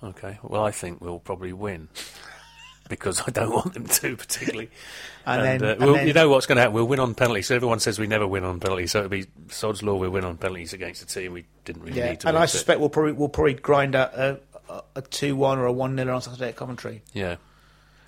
Okay. 0.02 0.38
Well, 0.42 0.64
I 0.64 0.70
think 0.70 1.00
we'll 1.00 1.18
probably 1.18 1.52
win 1.52 1.88
because 2.88 3.22
I 3.26 3.30
don't 3.30 3.50
want 3.50 3.74
them 3.74 3.86
to 3.86 4.16
particularly. 4.16 4.70
And 5.26 5.44
then- 5.60 5.62
uh, 5.62 5.76
we'll, 5.78 5.94
then- 5.94 6.06
you 6.08 6.14
know 6.14 6.30
what's 6.30 6.46
going 6.46 6.56
to 6.56 6.62
happen? 6.62 6.74
We'll 6.74 6.86
win 6.88 6.98
on 6.98 7.14
penalties. 7.14 7.46
So 7.48 7.54
everyone 7.54 7.78
says 7.78 7.98
we 7.98 8.06
never 8.06 8.26
win 8.26 8.42
on 8.42 8.58
penalties. 8.58 8.92
So 8.92 9.00
it'll 9.00 9.10
be 9.10 9.26
sod's 9.48 9.82
law. 9.82 9.94
We'll 9.96 10.10
win 10.10 10.24
on 10.24 10.38
penalties 10.38 10.72
against 10.72 11.02
a 11.02 11.06
team 11.06 11.34
we 11.34 11.44
didn't 11.66 11.82
really 11.82 11.98
Yeah, 11.98 12.10
need 12.10 12.20
to. 12.20 12.28
and 12.28 12.38
I 12.38 12.46
suspect 12.46 12.80
we'll 12.80 12.88
probably 12.88 13.12
we'll 13.12 13.28
probably 13.28 13.54
grind 13.54 13.94
out 13.94 14.14
a 14.14 14.40
a- 14.70 14.82
a 14.96 15.02
two 15.02 15.36
one 15.36 15.58
or 15.58 15.66
a 15.66 15.72
one 15.72 15.96
0 15.96 16.14
on 16.14 16.22
Saturday 16.22 16.48
at 16.48 16.56
Coventry. 16.56 17.02
Yeah. 17.12 17.36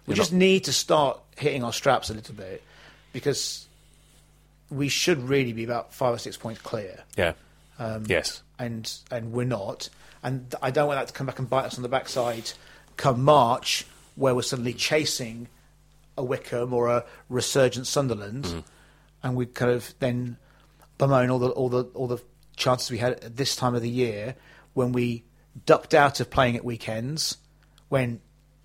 We 0.06 0.12
You're 0.12 0.16
just 0.16 0.32
not- 0.32 0.38
need 0.38 0.64
to 0.64 0.72
start 0.72 1.20
hitting 1.36 1.62
our 1.64 1.72
straps 1.72 2.10
a 2.10 2.14
little 2.14 2.34
bit 2.34 2.62
because 3.12 3.66
we 4.70 4.88
should 4.88 5.28
really 5.28 5.52
be 5.52 5.64
about 5.64 5.92
five 5.92 6.14
or 6.14 6.18
six 6.18 6.36
points 6.36 6.60
clear, 6.62 7.04
Yeah. 7.16 7.32
Um, 7.78 8.04
yes. 8.08 8.42
and 8.58 8.90
and 9.10 9.32
we're 9.32 9.44
not. 9.44 9.88
And 10.22 10.54
I 10.62 10.70
don't 10.70 10.86
want 10.86 11.00
that 11.00 11.08
to 11.08 11.12
come 11.12 11.26
back 11.26 11.38
and 11.38 11.48
bite 11.50 11.64
us 11.66 11.76
on 11.76 11.82
the 11.82 11.88
backside 11.88 12.52
come 12.96 13.22
March, 13.22 13.86
where 14.16 14.34
we're 14.34 14.42
suddenly 14.42 14.72
chasing 14.74 15.48
a 16.16 16.22
Wycombe 16.22 16.72
or 16.74 16.88
a 16.88 17.04
resurgent 17.28 17.86
Sunderland, 17.86 18.44
Mm. 18.44 18.64
and 19.22 19.34
we 19.36 19.46
kind 19.46 19.70
of 19.72 19.94
then 19.98 20.36
bemoan 20.98 21.30
all 21.30 21.38
the 21.38 21.48
all 21.50 21.68
the 21.68 21.84
all 21.94 22.06
the 22.06 22.18
chances 22.56 22.90
we 22.90 22.98
had 22.98 23.14
at 23.24 23.36
this 23.36 23.56
time 23.56 23.74
of 23.74 23.82
the 23.82 23.88
year 23.90 24.36
when 24.74 24.92
we 24.92 25.24
ducked 25.66 25.94
out 25.94 26.20
of 26.20 26.30
playing 26.30 26.56
at 26.56 26.64
weekends, 26.64 27.36
when 27.88 28.20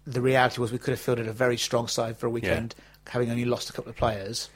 the 0.05 0.21
reality 0.21 0.61
was 0.61 0.71
we 0.71 0.77
could 0.77 0.91
have 0.91 0.99
fielded 1.01 1.27
a 1.27 1.33
very 1.33 1.57
strong 1.57 1.87
side 1.87 2.17
for 2.17 2.27
a 2.27 2.29
weekend, 2.29 2.73
having 3.07 3.29
only 3.29 3.45
lost 3.45 3.69
a 3.69 3.73
couple 3.73 3.89
of 3.89 3.95
players. 3.97 4.49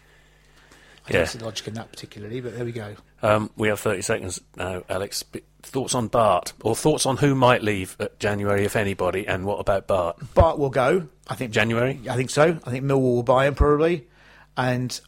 I 1.07 1.11
Yeah. 1.13 1.17
don't 1.19 1.27
see 1.29 1.37
the 1.39 1.45
logic 1.45 1.67
in 1.67 1.73
that 1.73 1.89
particularly, 1.91 2.41
but 2.41 2.55
there 2.55 2.63
we 2.63 2.71
go. 2.71 2.95
Um, 3.23 3.49
we 3.57 3.67
have 3.69 3.79
30 3.79 4.01
seconds 4.03 4.39
now, 4.55 4.83
Alex. 4.87 5.23
Thoughts 5.63 5.93
on 5.95 6.07
Bart, 6.07 6.53
or 6.61 6.75
thoughts 6.75 7.05
on 7.05 7.17
who 7.17 7.35
might 7.35 7.63
leave 7.63 7.95
at 7.99 8.19
January, 8.19 8.65
if 8.65 8.75
anybody, 8.75 9.27
and 9.27 9.45
what 9.45 9.59
about 9.59 9.87
Bart? 9.87 10.17
Bart 10.33 10.57
will 10.57 10.69
go. 10.69 11.07
I 11.27 11.35
think 11.35 11.51
January? 11.51 11.99
I 12.09 12.15
think 12.15 12.29
so. 12.29 12.59
I 12.63 12.69
think 12.71 12.85
Millwall 12.85 13.15
will 13.15 13.23
buy 13.23 13.45
him 13.47 13.55
probably, 13.55 14.07
and 14.55 14.99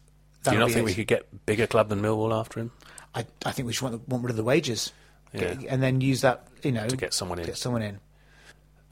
Do 0.44 0.52
you 0.52 0.60
not 0.60 0.70
think 0.70 0.80
it. 0.80 0.86
we 0.86 0.94
could 0.96 1.08
get 1.08 1.46
bigger 1.46 1.68
club 1.68 1.90
than 1.90 2.02
Millwall 2.02 2.38
after 2.38 2.60
him 2.60 2.72
I, 3.16 3.26
I 3.46 3.52
think 3.52 3.68
we 3.68 3.74
should 3.74 3.84
want, 3.92 4.08
want 4.10 4.24
rid 4.24 4.32
of 4.32 4.38
the 4.38 4.44
wages, 4.44 4.92
Yeah. 5.34 5.54
Get- 5.56 5.70
and 5.70 5.82
then 5.84 6.02
use 6.02 6.22
that 6.22 6.48
you 6.64 6.72
know 6.72 6.88
to 6.88 6.98
get 6.98 7.14
someone 7.14 7.40
in? 7.40 7.46
get 7.46 7.58
someone 7.58 7.82
in. 7.82 8.00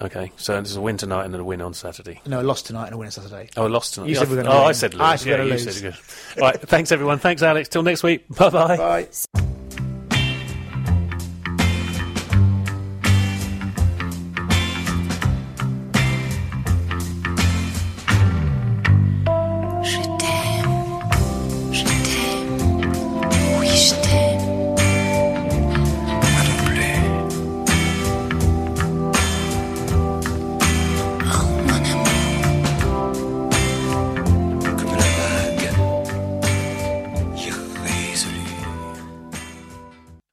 Okay, 0.01 0.32
so 0.36 0.54
there's 0.54 0.75
a 0.75 0.82
win 0.82 0.97
tonight 0.97 1.25
and 1.25 1.34
then 1.34 1.41
a 1.41 1.43
win 1.43 1.62
on 1.62 1.75
Saturday. 1.75 2.21
No, 2.25 2.41
a 2.41 2.43
loss 2.43 2.63
tonight 2.63 2.88
and 2.88 2.95
a 2.95 2.97
win 2.97 3.06
on 3.06 3.12
Saturday. 3.12 3.49
Oh, 3.56 3.67
a 3.67 3.69
lost 3.69 3.93
tonight. 3.93 4.10
You 4.10 4.15
said 4.15 4.30
we 4.30 4.36
were 4.36 4.41
oh, 4.41 4.45
gonna 4.45 4.60
I 4.60 4.65
win. 4.65 4.73
said 4.73 4.93
lose. 4.95 5.01
I 5.01 5.15
said 5.15 5.30
yeah, 5.30 5.38
were 5.38 5.43
you 5.43 5.49
gonna 5.49 5.60
said 5.60 5.84
lose. 5.84 6.34
good. 6.34 6.41
Right, 6.41 6.60
thanks 6.60 6.91
everyone. 6.91 7.19
Thanks 7.19 7.43
Alex. 7.43 7.69
Till 7.69 7.84
next 7.84 8.01
week. 8.01 8.27
Bye 8.30 8.49
bye. 8.49 8.77
Bye. 8.77 9.40